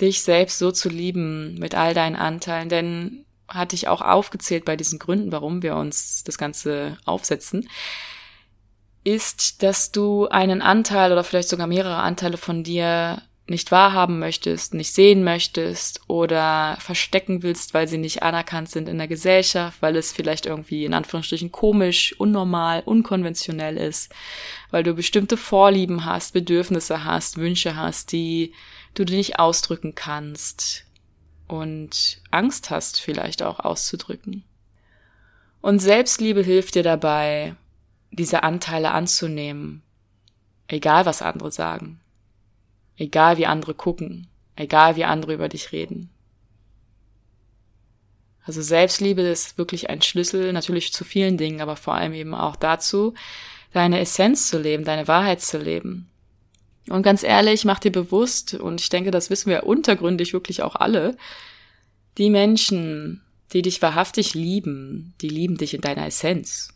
dich 0.00 0.22
selbst 0.22 0.58
so 0.58 0.72
zu 0.72 0.88
lieben 0.88 1.54
mit 1.54 1.76
all 1.76 1.94
deinen 1.94 2.16
Anteilen, 2.16 2.68
denn 2.68 3.24
hatte 3.46 3.76
ich 3.76 3.86
auch 3.86 4.02
aufgezählt 4.02 4.64
bei 4.64 4.76
diesen 4.76 4.98
Gründen, 4.98 5.30
warum 5.30 5.62
wir 5.62 5.76
uns 5.76 6.24
das 6.24 6.36
Ganze 6.36 6.98
aufsetzen, 7.04 7.68
ist, 9.04 9.62
dass 9.62 9.92
du 9.92 10.26
einen 10.26 10.62
Anteil 10.62 11.12
oder 11.12 11.22
vielleicht 11.22 11.48
sogar 11.48 11.68
mehrere 11.68 11.96
Anteile 11.96 12.36
von 12.36 12.64
dir 12.64 13.22
nicht 13.48 13.70
wahrhaben 13.70 14.18
möchtest, 14.18 14.74
nicht 14.74 14.92
sehen 14.92 15.24
möchtest 15.24 16.00
oder 16.06 16.76
verstecken 16.80 17.42
willst, 17.42 17.72
weil 17.74 17.88
sie 17.88 17.98
nicht 17.98 18.22
anerkannt 18.22 18.68
sind 18.68 18.88
in 18.88 18.98
der 18.98 19.08
Gesellschaft, 19.08 19.80
weil 19.80 19.96
es 19.96 20.12
vielleicht 20.12 20.46
irgendwie 20.46 20.84
in 20.84 20.94
Anführungsstrichen 20.94 21.50
komisch, 21.50 22.14
unnormal, 22.18 22.82
unkonventionell 22.84 23.76
ist, 23.76 24.14
weil 24.70 24.82
du 24.82 24.94
bestimmte 24.94 25.36
Vorlieben 25.36 26.04
hast, 26.04 26.32
Bedürfnisse 26.32 27.04
hast, 27.04 27.38
Wünsche 27.38 27.76
hast, 27.76 28.12
die 28.12 28.52
du 28.94 29.04
dir 29.04 29.16
nicht 29.16 29.38
ausdrücken 29.38 29.94
kannst 29.94 30.84
und 31.46 32.20
Angst 32.30 32.70
hast 32.70 33.00
vielleicht 33.00 33.42
auch 33.42 33.60
auszudrücken. 33.60 34.44
Und 35.60 35.80
Selbstliebe 35.80 36.42
hilft 36.42 36.74
dir 36.74 36.82
dabei, 36.82 37.54
diese 38.10 38.42
Anteile 38.42 38.90
anzunehmen, 38.90 39.82
egal 40.68 41.06
was 41.06 41.22
andere 41.22 41.50
sagen 41.50 42.00
Egal 42.98 43.38
wie 43.38 43.46
andere 43.46 43.74
gucken, 43.74 44.26
egal 44.56 44.96
wie 44.96 45.04
andere 45.04 45.32
über 45.32 45.48
dich 45.48 45.72
reden. 45.72 46.10
Also 48.42 48.60
Selbstliebe 48.60 49.22
ist 49.22 49.56
wirklich 49.56 49.88
ein 49.88 50.02
Schlüssel, 50.02 50.52
natürlich 50.52 50.92
zu 50.92 51.04
vielen 51.04 51.36
Dingen, 51.36 51.60
aber 51.60 51.76
vor 51.76 51.94
allem 51.94 52.12
eben 52.12 52.34
auch 52.34 52.56
dazu, 52.56 53.14
deine 53.72 54.00
Essenz 54.00 54.48
zu 54.48 54.58
leben, 54.58 54.84
deine 54.84 55.06
Wahrheit 55.06 55.40
zu 55.40 55.58
leben. 55.58 56.10
Und 56.88 57.02
ganz 57.02 57.22
ehrlich, 57.22 57.64
mach 57.64 57.78
dir 57.78 57.92
bewusst, 57.92 58.54
und 58.54 58.80
ich 58.80 58.88
denke, 58.88 59.10
das 59.10 59.30
wissen 59.30 59.50
wir 59.50 59.64
untergründig 59.64 60.32
wirklich 60.32 60.62
auch 60.62 60.74
alle, 60.74 61.16
die 62.16 62.30
Menschen, 62.30 63.22
die 63.52 63.62
dich 63.62 63.80
wahrhaftig 63.82 64.34
lieben, 64.34 65.14
die 65.20 65.28
lieben 65.28 65.56
dich 65.56 65.74
in 65.74 65.82
deiner 65.82 66.06
Essenz. 66.06 66.74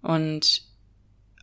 Und 0.00 0.67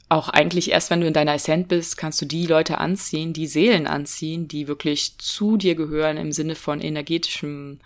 auch 0.10 0.30
eigentlich 0.30 0.72
erst, 0.72 0.90
wenn 0.90 1.02
du 1.02 1.08
in 1.08 1.14
deiner 1.14 1.34
Essenz 1.34 1.68
bist, 1.68 1.98
kannst 1.98 2.22
du 2.22 2.26
die 2.26 2.46
Leute 2.46 2.78
anziehen, 2.78 3.34
die 3.34 3.48
Seelen 3.48 3.88
anziehen, 3.88 4.48
die 4.48 4.68
wirklich 4.68 5.18
zu 5.18 5.58
dir 5.58 5.76
gehören 5.76 6.18
im 6.18 6.32
Sinne 6.32 6.56
von 6.56 6.80
energetischem, 6.80 7.80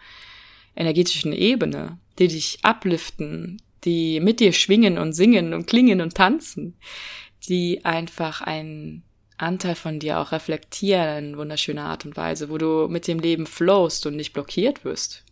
energetischen 0.75 1.33
Ebene, 1.33 1.97
die 2.17 2.27
dich 2.27 2.59
abliften, 2.63 3.61
die 3.85 4.19
mit 4.19 4.39
dir 4.39 4.53
schwingen 4.53 4.97
und 4.97 5.13
singen 5.13 5.53
und 5.53 5.67
klingen 5.67 6.01
und 6.01 6.15
tanzen, 6.15 6.75
die 7.47 7.85
einfach 7.85 8.41
einen 8.41 9.03
Anteil 9.37 9.75
von 9.75 9.99
dir 9.99 10.19
auch 10.19 10.33
reflektieren 10.33 11.29
in 11.29 11.37
wunderschöner 11.37 11.85
Art 11.85 12.05
und 12.05 12.17
Weise, 12.17 12.49
wo 12.49 12.57
du 12.57 12.87
mit 12.89 13.07
dem 13.07 13.19
Leben 13.19 13.45
flowst 13.45 14.05
und 14.05 14.17
nicht 14.17 14.33
blockiert 14.33 14.83
wirst. 14.83 15.23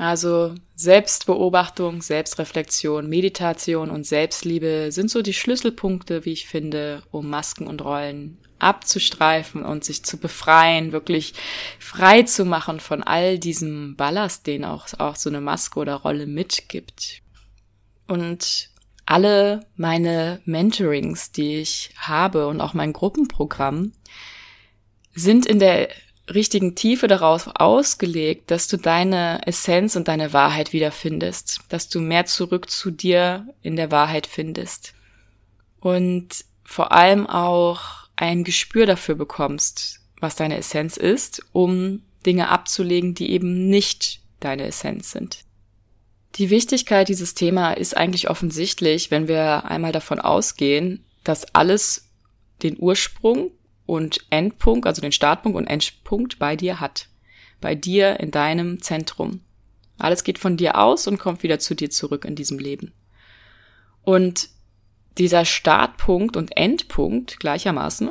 Also 0.00 0.54
Selbstbeobachtung, 0.76 2.00
Selbstreflexion, 2.00 3.06
Meditation 3.06 3.90
und 3.90 4.06
Selbstliebe 4.06 4.90
sind 4.92 5.10
so 5.10 5.20
die 5.20 5.34
Schlüsselpunkte, 5.34 6.24
wie 6.24 6.32
ich 6.32 6.46
finde, 6.46 7.02
um 7.10 7.28
Masken 7.28 7.66
und 7.66 7.84
Rollen 7.84 8.38
abzustreifen 8.58 9.62
und 9.62 9.84
sich 9.84 10.02
zu 10.02 10.16
befreien, 10.16 10.92
wirklich 10.92 11.34
frei 11.78 12.22
zu 12.22 12.46
machen 12.46 12.80
von 12.80 13.02
all 13.02 13.38
diesem 13.38 13.94
Ballast, 13.96 14.46
den 14.46 14.64
auch, 14.64 14.86
auch 14.96 15.16
so 15.16 15.28
eine 15.28 15.42
Maske 15.42 15.78
oder 15.78 15.96
Rolle 15.96 16.26
mitgibt. 16.26 17.20
Und 18.06 18.70
alle 19.04 19.66
meine 19.76 20.40
Mentorings, 20.46 21.30
die 21.30 21.56
ich 21.56 21.90
habe 21.98 22.46
und 22.46 22.62
auch 22.62 22.72
mein 22.72 22.94
Gruppenprogramm, 22.94 23.92
sind 25.12 25.44
in 25.44 25.58
der 25.58 25.90
richtigen 26.34 26.74
Tiefe 26.74 27.06
darauf 27.06 27.48
ausgelegt, 27.54 28.50
dass 28.50 28.68
du 28.68 28.76
deine 28.76 29.40
Essenz 29.46 29.96
und 29.96 30.08
deine 30.08 30.32
Wahrheit 30.32 30.72
wiederfindest, 30.72 31.60
dass 31.68 31.88
du 31.88 32.00
mehr 32.00 32.26
zurück 32.26 32.70
zu 32.70 32.90
dir 32.90 33.46
in 33.62 33.76
der 33.76 33.90
Wahrheit 33.90 34.26
findest 34.26 34.94
und 35.80 36.28
vor 36.64 36.92
allem 36.92 37.26
auch 37.26 38.08
ein 38.16 38.44
Gespür 38.44 38.86
dafür 38.86 39.14
bekommst, 39.14 40.00
was 40.20 40.36
deine 40.36 40.56
Essenz 40.56 40.96
ist, 40.96 41.42
um 41.52 42.02
Dinge 42.26 42.48
abzulegen, 42.48 43.14
die 43.14 43.30
eben 43.30 43.68
nicht 43.68 44.20
deine 44.40 44.64
Essenz 44.64 45.10
sind. 45.10 45.44
Die 46.36 46.50
Wichtigkeit 46.50 47.08
dieses 47.08 47.34
Thema 47.34 47.72
ist 47.72 47.96
eigentlich 47.96 48.30
offensichtlich, 48.30 49.10
wenn 49.10 49.26
wir 49.26 49.64
einmal 49.64 49.92
davon 49.92 50.20
ausgehen, 50.20 51.04
dass 51.24 51.54
alles 51.54 52.08
den 52.62 52.76
Ursprung 52.78 53.50
und 53.90 54.24
Endpunkt, 54.30 54.86
also 54.86 55.02
den 55.02 55.10
Startpunkt 55.10 55.58
und 55.58 55.66
Endpunkt 55.66 56.38
bei 56.38 56.54
dir 56.54 56.78
hat. 56.78 57.08
Bei 57.60 57.74
dir 57.74 58.20
in 58.20 58.30
deinem 58.30 58.80
Zentrum. 58.80 59.40
Alles 59.98 60.22
geht 60.22 60.38
von 60.38 60.56
dir 60.56 60.78
aus 60.78 61.08
und 61.08 61.18
kommt 61.18 61.42
wieder 61.42 61.58
zu 61.58 61.74
dir 61.74 61.90
zurück 61.90 62.24
in 62.24 62.36
diesem 62.36 62.60
Leben. 62.60 62.92
Und 64.02 64.48
dieser 65.18 65.44
Startpunkt 65.44 66.36
und 66.36 66.56
Endpunkt 66.56 67.40
gleichermaßen 67.40 68.10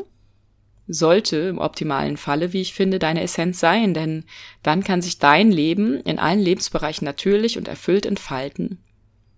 sollte 0.90 1.38
im 1.38 1.60
optimalen 1.60 2.18
Falle, 2.18 2.52
wie 2.52 2.62
ich 2.62 2.74
finde, 2.74 3.00
deine 3.00 3.22
Essenz 3.22 3.62
sein, 3.62 3.94
denn 3.94 4.26
dann 4.64 4.84
kann 4.84 5.02
sich 5.02 5.18
dein 5.18 5.50
Leben 5.50 6.02
in 6.02 6.20
allen 6.20 6.42
Lebensbereichen 6.42 7.06
natürlich 7.06 7.58
und 7.58 7.70
erfüllt 7.70 8.06
entfalten. 8.06 8.84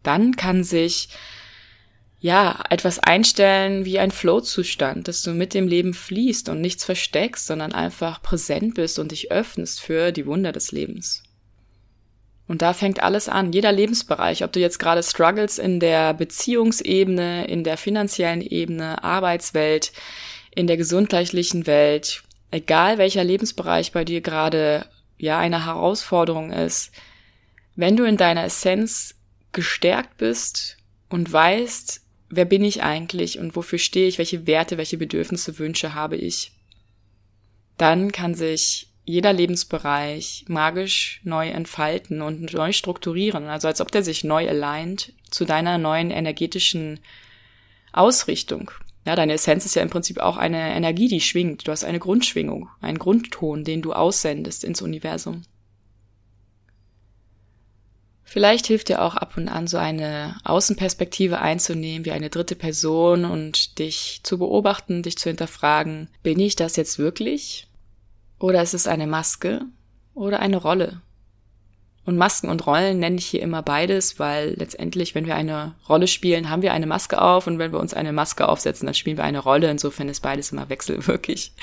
Dann 0.02 0.36
kann 0.36 0.64
sich 0.64 1.10
ja, 2.22 2.64
etwas 2.70 3.00
einstellen 3.00 3.84
wie 3.84 3.98
ein 3.98 4.12
Flow-Zustand, 4.12 5.08
dass 5.08 5.24
du 5.24 5.32
mit 5.32 5.56
dem 5.56 5.68
Leben 5.68 5.96
fließt 5.96 6.50
und 6.50 6.62
nichts 6.62 6.86
versteckst, 6.86 7.48
sondern 7.48 7.74
einfach 7.74 8.22
präsent 8.22 8.76
bist 8.76 9.00
und 9.00 9.12
dich 9.12 9.32
öffnest 9.32 9.82
für 9.82 10.12
die 10.12 10.28
Wunder 10.28 10.52
des 10.52 10.72
Lebens. 10.72 11.24
Und 12.48 12.62
da 12.62 12.74
fängt 12.74 13.02
alles 13.02 13.28
an, 13.28 13.54
jeder 13.54 13.72
Lebensbereich, 13.72 14.44
ob 14.44 14.52
du 14.52 14.60
jetzt 14.60 14.78
gerade 14.78 15.02
struggles 15.02 15.58
in 15.58 15.80
der 15.80 16.14
Beziehungsebene, 16.14 17.48
in 17.48 17.64
der 17.64 17.78
finanziellen 17.78 18.42
Ebene, 18.42 19.04
Arbeitswelt, 19.04 19.92
in 20.54 20.68
der 20.68 20.78
gesundheitlichen 20.78 21.66
Welt, 21.66 22.22
egal 22.52 23.00
welcher 23.00 23.24
Lebensbereich 23.24 23.94
bei 23.94 24.06
dir 24.06 24.22
gerade 24.22 24.86
ja 25.18 25.40
eine 25.40 25.66
Herausforderung 25.66 26.52
ist, 26.52 26.92
wenn 27.76 27.98
du 27.98 28.04
in 28.04 28.18
deiner 28.18 28.44
Essenz 28.44 29.16
gestärkt 29.54 30.18
bist 30.18 30.78
und 31.10 31.32
weißt, 31.32 32.02
wer 32.32 32.46
bin 32.46 32.64
ich 32.64 32.82
eigentlich 32.82 33.38
und 33.38 33.56
wofür 33.56 33.78
stehe 33.78 34.08
ich, 34.08 34.18
welche 34.18 34.48
Werte, 34.48 34.78
welche 34.78 34.98
Bedürfnisse, 34.98 35.60
Wünsche 35.60 35.94
habe 35.94 36.16
ich, 36.16 36.52
dann 37.78 38.12
kann 38.12 38.34
sich 38.34 38.88
jeder 39.04 39.34
Lebensbereich 39.34 40.46
magisch 40.48 41.22
neu 41.24 41.50
entfalten 41.50 42.22
und 42.22 42.54
neu 42.54 42.72
strukturieren, 42.72 43.46
also 43.46 43.68
als 43.68 43.82
ob 43.82 43.92
der 43.92 44.04
sich 44.04 44.24
neu 44.24 44.48
aligned 44.48 45.14
zu 45.30 45.46
deiner 45.46 45.78
neuen 45.78 46.12
energetischen 46.12 47.00
Ausrichtung. 47.92 48.72
Ja, 49.06 49.16
deine 49.16 49.34
Essenz 49.34 49.66
ist 49.66 49.76
ja 49.76 49.82
im 49.82 49.90
Prinzip 49.90 50.20
auch 50.20 50.38
eine 50.38 50.76
Energie, 50.76 51.08
die 51.08 51.22
schwingt. 51.22 51.68
Du 51.68 51.72
hast 51.72 51.84
eine 51.84 52.00
Grundschwingung, 52.00 52.70
einen 52.82 53.00
Grundton, 53.00 53.64
den 53.64 53.82
du 53.82 53.94
aussendest 53.94 54.64
ins 54.64 54.82
Universum. 54.82 55.42
Vielleicht 58.24 58.68
hilft 58.68 58.90
dir 58.90 59.02
auch 59.02 59.16
ab 59.16 59.36
und 59.36 59.50
an 59.50 59.68
so 59.68 59.78
eine 59.78 60.38
Außenperspektive 60.44 61.40
einzunehmen, 61.40 62.06
wie 62.06 62.12
eine 62.12 62.30
dritte 62.30 62.56
Person 62.56 63.26
und 63.26 63.78
dich 63.80 64.22
zu 64.24 64.38
beobachten, 64.38 65.04
dich 65.04 65.18
zu 65.18 65.30
hinterfragen, 65.30 66.10
bin 66.24 66.40
ich 66.40 66.56
das 66.56 66.76
jetzt 66.76 66.98
wirklich? 66.98 67.68
Oder 68.40 68.62
ist 68.62 68.74
es 68.74 68.88
eine 68.88 69.08
Maske 69.08 69.62
oder 70.14 70.40
eine 70.40 70.58
Rolle? 70.58 71.02
Und 72.04 72.18
Masken 72.18 72.50
und 72.50 72.66
Rollen 72.66 73.00
nenne 73.00 73.18
ich 73.18 73.28
hier 73.28 73.44
immer 73.44 73.62
beides, 73.62 74.18
weil 74.18 74.56
letztendlich, 74.56 75.14
wenn 75.14 75.28
wir 75.28 75.36
eine 75.36 75.76
Rolle 75.88 76.08
spielen, 76.08 76.50
haben 76.50 76.64
wir 76.64 76.74
eine 76.74 76.88
Maske 76.88 77.22
auf 77.22 77.46
und 77.46 77.60
wenn 77.60 77.72
wir 77.72 77.80
uns 77.80 77.94
eine 77.94 78.12
Maske 78.12 78.50
aufsetzen, 78.50 78.88
dann 78.88 78.96
spielen 78.96 79.18
wir 79.18 79.24
eine 79.24 79.40
Rolle. 79.40 79.70
Insofern 79.70 80.10
ist 80.10 80.22
beides 80.22 80.52
immer 80.52 80.70
wechselwirklich. 80.70 81.54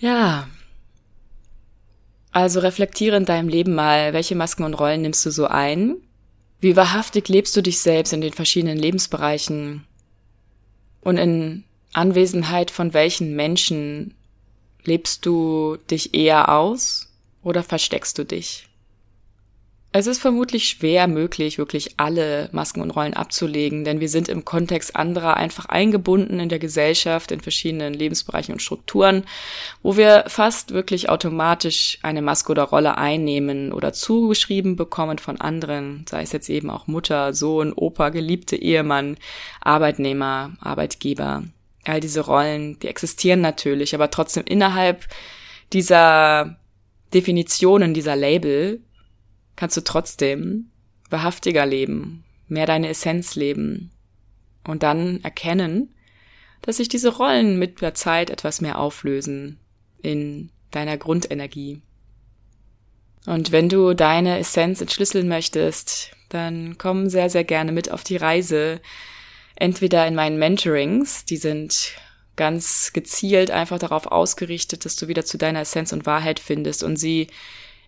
Ja, 0.00 0.46
also 2.32 2.60
reflektiere 2.60 3.16
in 3.16 3.24
deinem 3.24 3.48
Leben 3.48 3.74
mal, 3.74 4.12
welche 4.12 4.34
Masken 4.34 4.64
und 4.64 4.74
Rollen 4.74 5.02
nimmst 5.02 5.24
du 5.24 5.30
so 5.30 5.46
ein? 5.46 5.96
Wie 6.60 6.76
wahrhaftig 6.76 7.28
lebst 7.28 7.56
du 7.56 7.62
dich 7.62 7.80
selbst 7.80 8.12
in 8.12 8.20
den 8.20 8.32
verschiedenen 8.32 8.78
Lebensbereichen? 8.78 9.84
Und 11.00 11.16
in 11.16 11.64
Anwesenheit 11.92 12.70
von 12.70 12.92
welchen 12.92 13.34
Menschen 13.34 14.14
lebst 14.84 15.24
du 15.24 15.78
dich 15.90 16.14
eher 16.14 16.50
aus 16.50 17.12
oder 17.42 17.62
versteckst 17.62 18.18
du 18.18 18.24
dich? 18.24 18.67
Es 19.90 20.06
ist 20.06 20.20
vermutlich 20.20 20.68
schwer 20.68 21.08
möglich, 21.08 21.56
wirklich 21.56 21.94
alle 21.96 22.50
Masken 22.52 22.82
und 22.82 22.90
Rollen 22.90 23.14
abzulegen, 23.14 23.84
denn 23.84 24.00
wir 24.00 24.10
sind 24.10 24.28
im 24.28 24.44
Kontext 24.44 24.94
anderer 24.94 25.38
einfach 25.38 25.64
eingebunden 25.64 26.40
in 26.40 26.50
der 26.50 26.58
Gesellschaft, 26.58 27.32
in 27.32 27.40
verschiedenen 27.40 27.94
Lebensbereichen 27.94 28.52
und 28.52 28.60
Strukturen, 28.60 29.24
wo 29.82 29.96
wir 29.96 30.24
fast 30.26 30.74
wirklich 30.74 31.08
automatisch 31.08 31.98
eine 32.02 32.20
Maske 32.20 32.52
oder 32.52 32.64
Rolle 32.64 32.98
einnehmen 32.98 33.72
oder 33.72 33.94
zugeschrieben 33.94 34.76
bekommen 34.76 35.16
von 35.16 35.40
anderen, 35.40 36.04
sei 36.06 36.20
es 36.20 36.32
jetzt 36.32 36.50
eben 36.50 36.68
auch 36.68 36.86
Mutter, 36.86 37.32
Sohn, 37.32 37.72
Opa, 37.72 38.10
geliebte 38.10 38.56
Ehemann, 38.56 39.16
Arbeitnehmer, 39.62 40.52
Arbeitgeber. 40.60 41.44
All 41.84 42.00
diese 42.00 42.20
Rollen, 42.20 42.78
die 42.80 42.88
existieren 42.88 43.40
natürlich, 43.40 43.94
aber 43.94 44.10
trotzdem 44.10 44.44
innerhalb 44.44 45.06
dieser 45.72 46.58
Definitionen, 47.14 47.94
dieser 47.94 48.16
Label 48.16 48.82
kannst 49.58 49.76
du 49.76 49.82
trotzdem 49.82 50.70
wahrhaftiger 51.10 51.66
leben, 51.66 52.24
mehr 52.46 52.64
deine 52.64 52.88
Essenz 52.88 53.34
leben 53.34 53.90
und 54.64 54.84
dann 54.84 55.20
erkennen, 55.24 55.92
dass 56.62 56.76
sich 56.76 56.88
diese 56.88 57.16
Rollen 57.16 57.58
mit 57.58 57.80
der 57.80 57.92
Zeit 57.92 58.30
etwas 58.30 58.60
mehr 58.60 58.78
auflösen 58.78 59.58
in 60.00 60.50
deiner 60.70 60.96
Grundenergie. 60.96 61.82
Und 63.26 63.50
wenn 63.50 63.68
du 63.68 63.94
deine 63.94 64.38
Essenz 64.38 64.80
entschlüsseln 64.80 65.26
möchtest, 65.26 66.12
dann 66.28 66.78
komm 66.78 67.08
sehr, 67.10 67.28
sehr 67.28 67.44
gerne 67.44 67.72
mit 67.72 67.90
auf 67.90 68.04
die 68.04 68.16
Reise. 68.16 68.80
Entweder 69.56 70.06
in 70.06 70.14
meinen 70.14 70.38
Mentorings, 70.38 71.24
die 71.24 71.36
sind 71.36 71.94
ganz 72.36 72.92
gezielt 72.92 73.50
einfach 73.50 73.80
darauf 73.80 74.06
ausgerichtet, 74.06 74.84
dass 74.84 74.94
du 74.94 75.08
wieder 75.08 75.24
zu 75.24 75.36
deiner 75.36 75.62
Essenz 75.62 75.92
und 75.92 76.06
Wahrheit 76.06 76.38
findest 76.38 76.84
und 76.84 76.96
sie 76.96 77.26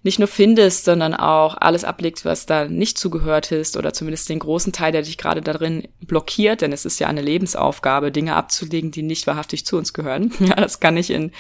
nicht 0.03 0.19
nur 0.19 0.29
findest, 0.29 0.85
sondern 0.85 1.13
auch 1.13 1.57
alles 1.59 1.85
ablegst, 1.85 2.25
was 2.25 2.47
da 2.47 2.67
nicht 2.67 2.97
zugehört 2.97 3.53
ist 3.53 3.77
oder 3.77 3.93
zumindest 3.93 4.31
den 4.31 4.39
großen 4.39 4.73
Teil, 4.73 4.93
der 4.93 5.03
dich 5.03 5.19
gerade 5.19 5.43
darin 5.43 5.89
blockiert, 6.01 6.63
denn 6.63 6.73
es 6.73 6.87
ist 6.87 6.99
ja 7.01 7.07
eine 7.07 7.21
Lebensaufgabe, 7.21 8.11
Dinge 8.11 8.35
abzulegen, 8.35 8.91
die 8.91 9.03
nicht 9.03 9.27
wahrhaftig 9.27 9.67
zu 9.67 9.77
uns 9.77 9.93
gehören. 9.93 10.33
Ja, 10.41 10.57
das 10.57 10.81
kann 10.81 10.95
nicht 10.95 11.11
in, 11.11 11.33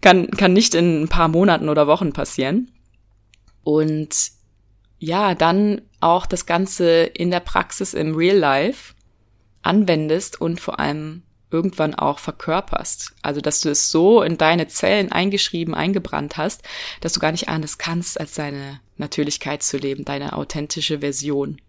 kann, 0.00 0.30
kann 0.30 0.52
nicht 0.52 0.74
in 0.74 1.02
ein 1.02 1.08
paar 1.08 1.28
Monaten 1.28 1.68
oder 1.68 1.86
Wochen 1.86 2.12
passieren. 2.12 2.72
Und 3.62 4.30
ja, 4.98 5.34
dann 5.34 5.82
auch 6.00 6.26
das 6.26 6.46
Ganze 6.46 7.02
in 7.02 7.30
der 7.30 7.40
Praxis 7.40 7.94
im 7.94 8.16
Real 8.16 8.36
Life 8.36 8.94
anwendest 9.62 10.40
und 10.40 10.60
vor 10.60 10.80
allem 10.80 11.22
irgendwann 11.50 11.94
auch 11.94 12.18
verkörperst. 12.18 13.14
Also, 13.22 13.40
dass 13.40 13.60
du 13.60 13.70
es 13.70 13.90
so 13.90 14.22
in 14.22 14.38
deine 14.38 14.68
Zellen 14.68 15.12
eingeschrieben, 15.12 15.74
eingebrannt 15.74 16.36
hast, 16.36 16.62
dass 17.00 17.14
du 17.14 17.20
gar 17.20 17.32
nicht 17.32 17.48
anders 17.48 17.78
kannst, 17.78 18.20
als 18.20 18.34
deine 18.34 18.80
Natürlichkeit 18.96 19.62
zu 19.62 19.78
leben, 19.78 20.04
deine 20.04 20.34
authentische 20.34 21.00
Version. 21.00 21.60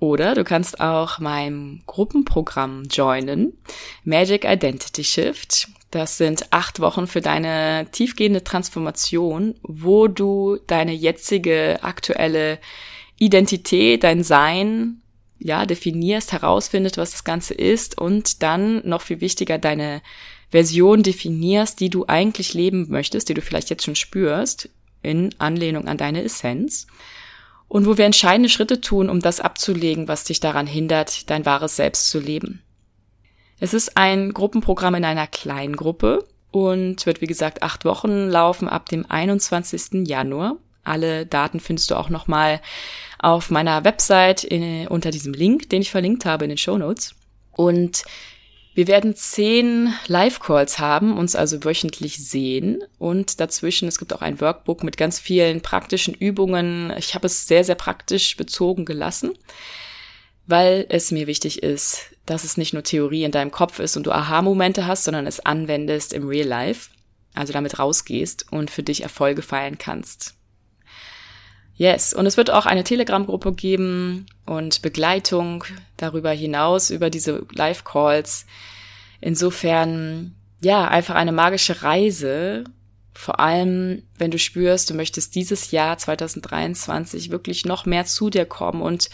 Oder 0.00 0.34
du 0.34 0.44
kannst 0.44 0.80
auch 0.80 1.18
mein 1.18 1.82
Gruppenprogramm 1.86 2.84
joinen, 2.90 3.56
Magic 4.04 4.44
Identity 4.44 5.04
Shift. 5.04 5.68
Das 5.90 6.18
sind 6.18 6.52
acht 6.52 6.80
Wochen 6.80 7.06
für 7.06 7.20
deine 7.20 7.86
tiefgehende 7.92 8.42
Transformation, 8.42 9.54
wo 9.62 10.08
du 10.08 10.58
deine 10.66 10.92
jetzige 10.92 11.78
aktuelle 11.82 12.58
Identität, 13.16 14.02
dein 14.02 14.24
Sein 14.24 15.00
ja, 15.38 15.66
definierst, 15.66 16.32
herausfindest, 16.32 16.96
was 16.96 17.12
das 17.12 17.24
Ganze 17.24 17.54
ist 17.54 17.98
und 17.98 18.42
dann 18.42 18.86
noch 18.86 19.02
viel 19.02 19.20
wichtiger 19.20 19.58
deine 19.58 20.02
Version 20.50 21.02
definierst, 21.02 21.80
die 21.80 21.90
du 21.90 22.06
eigentlich 22.06 22.54
leben 22.54 22.86
möchtest, 22.88 23.28
die 23.28 23.34
du 23.34 23.42
vielleicht 23.42 23.70
jetzt 23.70 23.84
schon 23.84 23.96
spürst, 23.96 24.68
in 25.02 25.34
Anlehnung 25.38 25.86
an 25.88 25.98
deine 25.98 26.22
Essenz 26.22 26.86
und 27.68 27.86
wo 27.86 27.96
wir 27.96 28.04
entscheidende 28.04 28.48
Schritte 28.48 28.80
tun, 28.80 29.10
um 29.10 29.20
das 29.20 29.40
abzulegen, 29.40 30.08
was 30.08 30.24
dich 30.24 30.40
daran 30.40 30.66
hindert, 30.66 31.28
dein 31.30 31.44
wahres 31.44 31.76
Selbst 31.76 32.08
zu 32.08 32.20
leben. 32.20 32.62
Es 33.58 33.74
ist 33.74 33.96
ein 33.96 34.32
Gruppenprogramm 34.32 34.94
in 34.96 35.04
einer 35.04 35.26
kleinen 35.26 35.76
Gruppe 35.76 36.24
und 36.50 37.04
wird 37.06 37.20
wie 37.20 37.26
gesagt 37.26 37.62
acht 37.62 37.84
Wochen 37.84 38.28
laufen 38.28 38.68
ab 38.68 38.88
dem 38.88 39.10
21. 39.10 40.06
Januar. 40.06 40.56
Alle 40.84 41.26
Daten 41.26 41.60
findest 41.60 41.90
du 41.90 41.96
auch 41.96 42.10
nochmal 42.10 42.60
auf 43.18 43.50
meiner 43.50 43.84
Website 43.84 44.44
in, 44.44 44.86
unter 44.88 45.10
diesem 45.10 45.32
Link, 45.32 45.70
den 45.70 45.82
ich 45.82 45.90
verlinkt 45.90 46.24
habe 46.24 46.44
in 46.44 46.50
den 46.50 46.58
Show 46.58 46.78
Notes. 46.78 47.14
Und 47.52 48.04
wir 48.74 48.88
werden 48.88 49.14
zehn 49.14 49.94
Live-Calls 50.08 50.80
haben, 50.80 51.16
uns 51.16 51.36
also 51.36 51.62
wöchentlich 51.62 52.16
sehen 52.28 52.82
und 52.98 53.38
dazwischen, 53.38 53.86
es 53.86 54.00
gibt 54.00 54.12
auch 54.12 54.20
ein 54.20 54.40
Workbook 54.40 54.82
mit 54.82 54.96
ganz 54.96 55.20
vielen 55.20 55.60
praktischen 55.60 56.12
Übungen. 56.12 56.92
Ich 56.98 57.14
habe 57.14 57.26
es 57.26 57.46
sehr, 57.46 57.62
sehr 57.62 57.76
praktisch 57.76 58.36
bezogen 58.36 58.84
gelassen, 58.84 59.38
weil 60.46 60.86
es 60.88 61.12
mir 61.12 61.28
wichtig 61.28 61.62
ist, 61.62 62.10
dass 62.26 62.42
es 62.42 62.56
nicht 62.56 62.72
nur 62.72 62.82
Theorie 62.82 63.22
in 63.22 63.30
deinem 63.30 63.52
Kopf 63.52 63.78
ist 63.78 63.96
und 63.96 64.08
du 64.08 64.12
Aha-Momente 64.12 64.88
hast, 64.88 65.04
sondern 65.04 65.28
es 65.28 65.38
anwendest 65.38 66.12
im 66.12 66.26
Real 66.26 66.48
Life, 66.48 66.90
also 67.32 67.52
damit 67.52 67.78
rausgehst 67.78 68.50
und 68.50 68.72
für 68.72 68.82
dich 68.82 69.04
Erfolge 69.04 69.42
feiern 69.42 69.78
kannst. 69.78 70.34
Yes, 71.76 72.14
und 72.14 72.26
es 72.26 72.36
wird 72.36 72.50
auch 72.50 72.66
eine 72.66 72.84
Telegram-Gruppe 72.84 73.52
geben 73.52 74.26
und 74.46 74.80
Begleitung 74.82 75.64
darüber 75.96 76.30
hinaus 76.30 76.90
über 76.90 77.10
diese 77.10 77.44
Live-Calls. 77.52 78.46
Insofern, 79.20 80.34
ja, 80.60 80.86
einfach 80.86 81.16
eine 81.16 81.32
magische 81.32 81.82
Reise. 81.82 82.64
Vor 83.12 83.40
allem, 83.40 84.02
wenn 84.18 84.30
du 84.30 84.38
spürst, 84.38 84.90
du 84.90 84.94
möchtest 84.94 85.34
dieses 85.34 85.72
Jahr 85.72 85.98
2023 85.98 87.30
wirklich 87.30 87.64
noch 87.64 87.86
mehr 87.86 88.04
zu 88.04 88.30
dir 88.30 88.44
kommen 88.44 88.82
und 88.82 89.10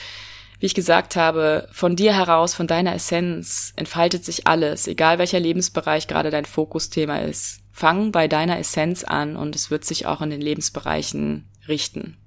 wie 0.59 0.67
ich 0.67 0.75
gesagt 0.75 1.17
habe, 1.17 1.69
von 1.73 1.97
dir 1.97 2.15
heraus, 2.15 2.53
von 2.55 2.67
deiner 2.67 2.95
Essenz 2.95 3.73
entfaltet 3.77 4.27
sich 4.27 4.47
alles, 4.47 4.87
egal 4.87 5.19
welcher 5.19 5.41
Lebensbereich 5.41 6.07
gerade 6.07 6.29
dein 6.29 6.45
Fokusthema 6.45 7.21
ist. 7.21 7.61
Fang 7.73 8.13
bei 8.13 8.29
deiner 8.29 8.59
Essenz 8.59 9.03
an 9.03 9.37
und 9.37 9.57
es 9.57 9.71
wird 9.71 9.87
sich 9.87 10.05
auch 10.05 10.21
in 10.21 10.29
den 10.29 10.43
Lebensbereichen 10.43 11.49
richten. 11.67 12.20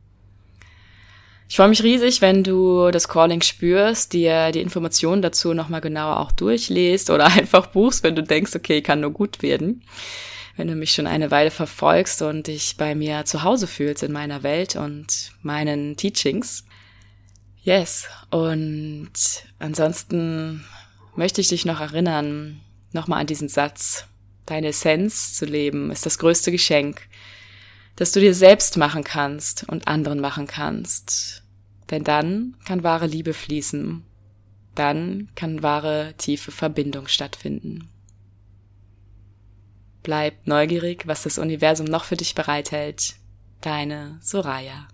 Ich 1.53 1.57
freue 1.57 1.67
mich 1.67 1.83
riesig, 1.83 2.19
wenn 2.21 2.43
du 2.43 2.89
das 2.89 3.07
Calling 3.07 3.43
spürst, 3.43 4.13
dir 4.13 4.51
die 4.51 4.61
Informationen 4.61 5.21
dazu 5.21 5.53
nochmal 5.53 5.81
genauer 5.81 6.19
auch 6.19 6.31
durchliest 6.31 7.11
oder 7.11 7.25
einfach 7.37 7.67
buchst, 7.67 8.01
wenn 8.01 8.15
du 8.15 8.23
denkst, 8.23 8.55
okay, 8.55 8.81
kann 8.81 9.01
nur 9.01 9.11
gut 9.11 9.43
werden. 9.43 9.83
Wenn 10.57 10.67
du 10.67 10.73
mich 10.73 10.93
schon 10.93 11.05
eine 11.05 11.29
Weile 11.29 11.51
verfolgst 11.51 12.23
und 12.23 12.47
dich 12.47 12.75
bei 12.75 12.95
mir 12.95 13.25
zu 13.25 13.43
Hause 13.43 13.67
fühlst 13.67 14.01
in 14.01 14.11
meiner 14.11 14.41
Welt 14.41 14.75
und 14.75 15.33
meinen 15.43 15.95
Teachings. 15.95 16.65
Yes. 17.61 18.07
Und 18.31 19.11
ansonsten 19.59 20.65
möchte 21.15 21.39
ich 21.39 21.49
dich 21.49 21.65
noch 21.65 21.81
erinnern, 21.81 22.61
nochmal 22.93 23.21
an 23.21 23.27
diesen 23.27 23.47
Satz. 23.47 24.07
Deine 24.47 24.69
Essenz 24.69 25.35
zu 25.35 25.45
leben 25.45 25.91
ist 25.91 26.07
das 26.07 26.17
größte 26.17 26.51
Geschenk, 26.51 27.03
das 27.95 28.11
du 28.11 28.19
dir 28.19 28.33
selbst 28.33 28.75
machen 28.75 29.03
kannst 29.03 29.69
und 29.69 29.87
anderen 29.87 30.19
machen 30.19 30.47
kannst. 30.47 31.42
Denn 31.93 32.03
dann 32.03 32.55
kann 32.65 32.81
wahre 32.81 33.05
Liebe 33.05 33.35
fließen. 33.35 34.03
Dann 34.73 35.29
kann 35.35 35.61
wahre 35.61 36.15
tiefe 36.17 36.49
Verbindung 36.49 37.07
stattfinden. 37.07 37.87
Bleib 40.01 40.47
neugierig, 40.47 41.05
was 41.05 41.21
das 41.21 41.37
Universum 41.37 41.85
noch 41.85 42.05
für 42.05 42.17
dich 42.17 42.33
bereithält. 42.33 43.13
Deine 43.61 44.17
Soraya. 44.23 44.87